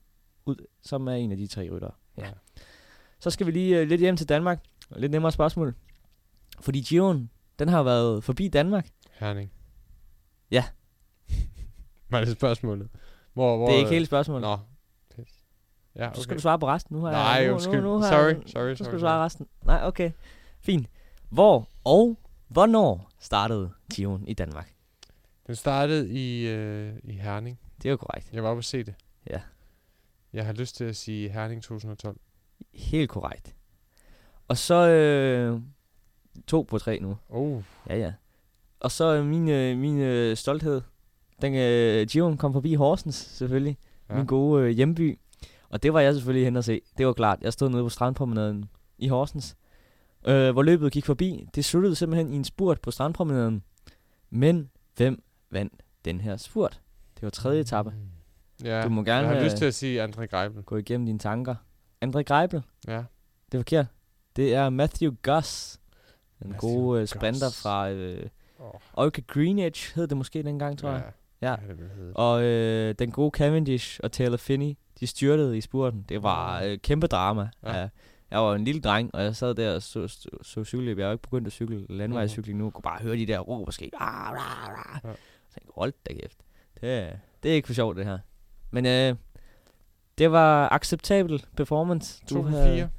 [0.45, 1.91] ud, som er en af de tre ryttere.
[2.17, 2.25] Ja.
[2.25, 2.31] Ja.
[3.19, 4.63] Så skal vi lige uh, lidt hjem til Danmark.
[4.95, 5.75] Lidt nemmere spørgsmål.
[6.59, 8.89] Fordi Giroen, den har været forbi Danmark.
[9.11, 9.51] Herning.
[10.51, 10.63] Ja.
[12.09, 12.89] Var det spørgsmålet?
[13.33, 14.41] Hvor, hvor, Det er ikke hele spørgsmålet.
[14.41, 14.57] Nå.
[15.15, 15.43] Pis.
[15.95, 16.15] Ja, okay.
[16.15, 16.95] Så skal du svare på resten.
[16.95, 17.81] Nu har Nej, jeg, nu, undskyld.
[17.81, 18.99] Nu, nu har Sorry, jeg, sorry, Nu sorry, skal du sorry.
[18.99, 19.47] svare resten.
[19.65, 20.11] Nej, okay.
[20.59, 20.87] Fint.
[21.29, 24.73] Hvor og hvornår startede Giroen i Danmark?
[25.47, 27.59] Den startede i, øh, i Herning.
[27.77, 28.29] Det er jo korrekt.
[28.33, 28.93] Jeg var oppe at se det.
[29.29, 29.41] Ja.
[30.33, 32.17] Jeg har lyst til at sige Herning 2012.
[32.73, 33.55] Helt korrekt.
[34.47, 35.61] Og så øh,
[36.47, 37.17] to på tre nu.
[37.29, 38.13] Oh, Ja, ja.
[38.79, 40.81] Og så øh, min, øh, min øh, stolthed.
[41.41, 43.77] Den øh, kom forbi Horsens, selvfølgelig.
[44.09, 44.15] Ja.
[44.15, 45.19] Min gode øh, hjemby.
[45.69, 46.81] Og det var jeg selvfølgelig hen og se.
[46.97, 47.39] Det var klart.
[47.41, 49.55] Jeg stod nede på strandpromenaden i Horsens.
[50.27, 51.47] Øh, hvor løbet gik forbi.
[51.55, 53.63] Det sluttede simpelthen i en spurt på strandpromenaden.
[54.29, 55.73] Men hvem vandt
[56.05, 56.81] den her spurt?
[57.15, 57.93] Det var tredje etape.
[58.63, 60.63] Ja, Du må gerne, jeg har lyst øh, til at sige André Greibel.
[60.63, 61.55] Gå igennem dine tanker.
[62.05, 62.61] André Greibel.
[62.87, 63.03] Ja.
[63.51, 63.85] Det er forkert.
[64.35, 65.79] Det er Matthew Goss.
[66.39, 67.61] Matthew gode øh, sprinter Goss.
[67.61, 71.03] fra øh, Oh, Olga Greenedge, hed det måske dengang, tror jeg.
[71.41, 71.55] Ja.
[71.69, 72.13] det vil hedde.
[72.15, 76.05] Og øh, den gode Cavendish og Taylor Finney, de styrtede i spurten.
[76.09, 77.49] Det var øh, kæmpe drama.
[77.63, 77.79] Ja.
[77.79, 77.89] Ja.
[78.31, 80.97] Jeg var en lille dreng, og jeg sad der og så, så, så cykelløb.
[80.99, 82.65] Jeg var ikke begyndt at cykle landevejscykling nu.
[82.65, 83.73] Jeg kunne bare høre de der råb og.
[83.99, 84.95] Ah, rah.
[84.95, 84.99] Ja.
[85.01, 85.15] Så jeg
[85.53, 86.37] tænkte, hold da kæft.
[86.81, 88.17] Det, det er ikke for sjovt, det her.
[88.71, 89.15] Men øh,
[90.17, 92.21] det var acceptabel performance.
[92.27, 92.89] To på havde- fire.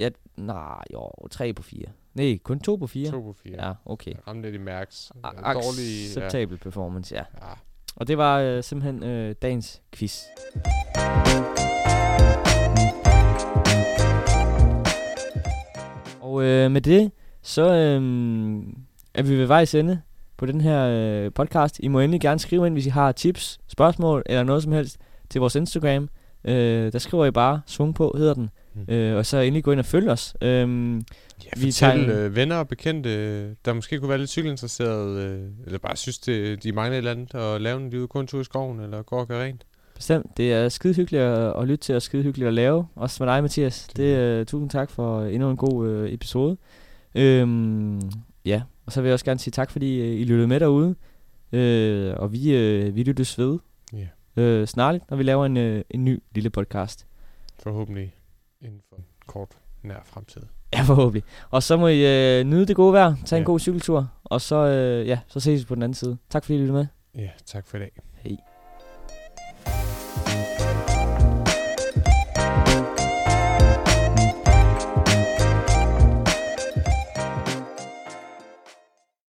[0.00, 1.86] Ja, nej, jo, tre på fire.
[2.14, 3.10] Nej, kun to på fire.
[3.10, 3.66] To på fire.
[3.66, 4.10] Ja, okay.
[4.10, 5.12] Jeg ramte lidt i mærks.
[5.24, 6.26] A- Dårlig, ja.
[6.26, 7.22] Acceptabel performance, ja.
[7.40, 7.52] ja.
[7.96, 10.22] Og det var øh, simpelthen øh, dagens quiz.
[16.20, 17.10] Og øh, med det,
[17.42, 18.02] så øh,
[19.14, 20.02] er vi ved vejs ende
[20.38, 20.82] på den her
[21.24, 21.80] øh, podcast.
[21.82, 24.96] I må endelig gerne skrive ind, hvis I har tips, spørgsmål eller noget som helst
[25.30, 26.08] til vores Instagram.
[26.44, 28.50] Øh, der skriver I bare, svung på hedder den.
[28.74, 28.94] Mm.
[28.94, 30.34] Øh, og så endelig gå ind og følg os.
[30.42, 30.48] Øh,
[31.44, 34.30] Ja, Vi tager fortæl en- øh, venner og bekendte, øh, der måske kunne være lidt
[34.30, 38.08] cykelinteresserede, øh, eller bare synes, det, de mangler et eller andet, og lave en ude
[38.08, 39.62] kun tur i skoven, eller gå og gøre rent.
[39.94, 40.26] Bestemt.
[40.36, 42.86] Det er skide hyggeligt at, at lytte til, og skide hyggeligt at lave.
[42.94, 43.86] Også med dig, Mathias.
[43.86, 46.56] Det- Det, uh, tusind tak for endnu en god uh, episode.
[47.14, 48.00] Øhm,
[48.44, 50.88] ja, og så vil jeg også gerne sige tak, fordi uh, I lyttede med derude.
[51.52, 52.38] Uh, og vi,
[52.88, 53.58] uh, vi lyttes ved
[53.92, 54.60] Ja.
[54.60, 57.06] uh, snarligt, når vi laver en, uh, en ny lille podcast.
[57.62, 58.14] Forhåbentlig
[58.60, 59.48] inden for en kort,
[59.82, 60.42] nær fremtid.
[60.72, 61.22] Ja, forhåbentlig.
[61.50, 63.46] Og så må I uh, nyde det gode vejr, tage en Ja.
[63.46, 64.56] god cykeltur, og så,
[65.02, 66.16] uh, ja, så ses vi på den anden side.
[66.30, 66.86] Tak fordi I lyttede med.
[67.14, 67.92] Ja, tak for i dag.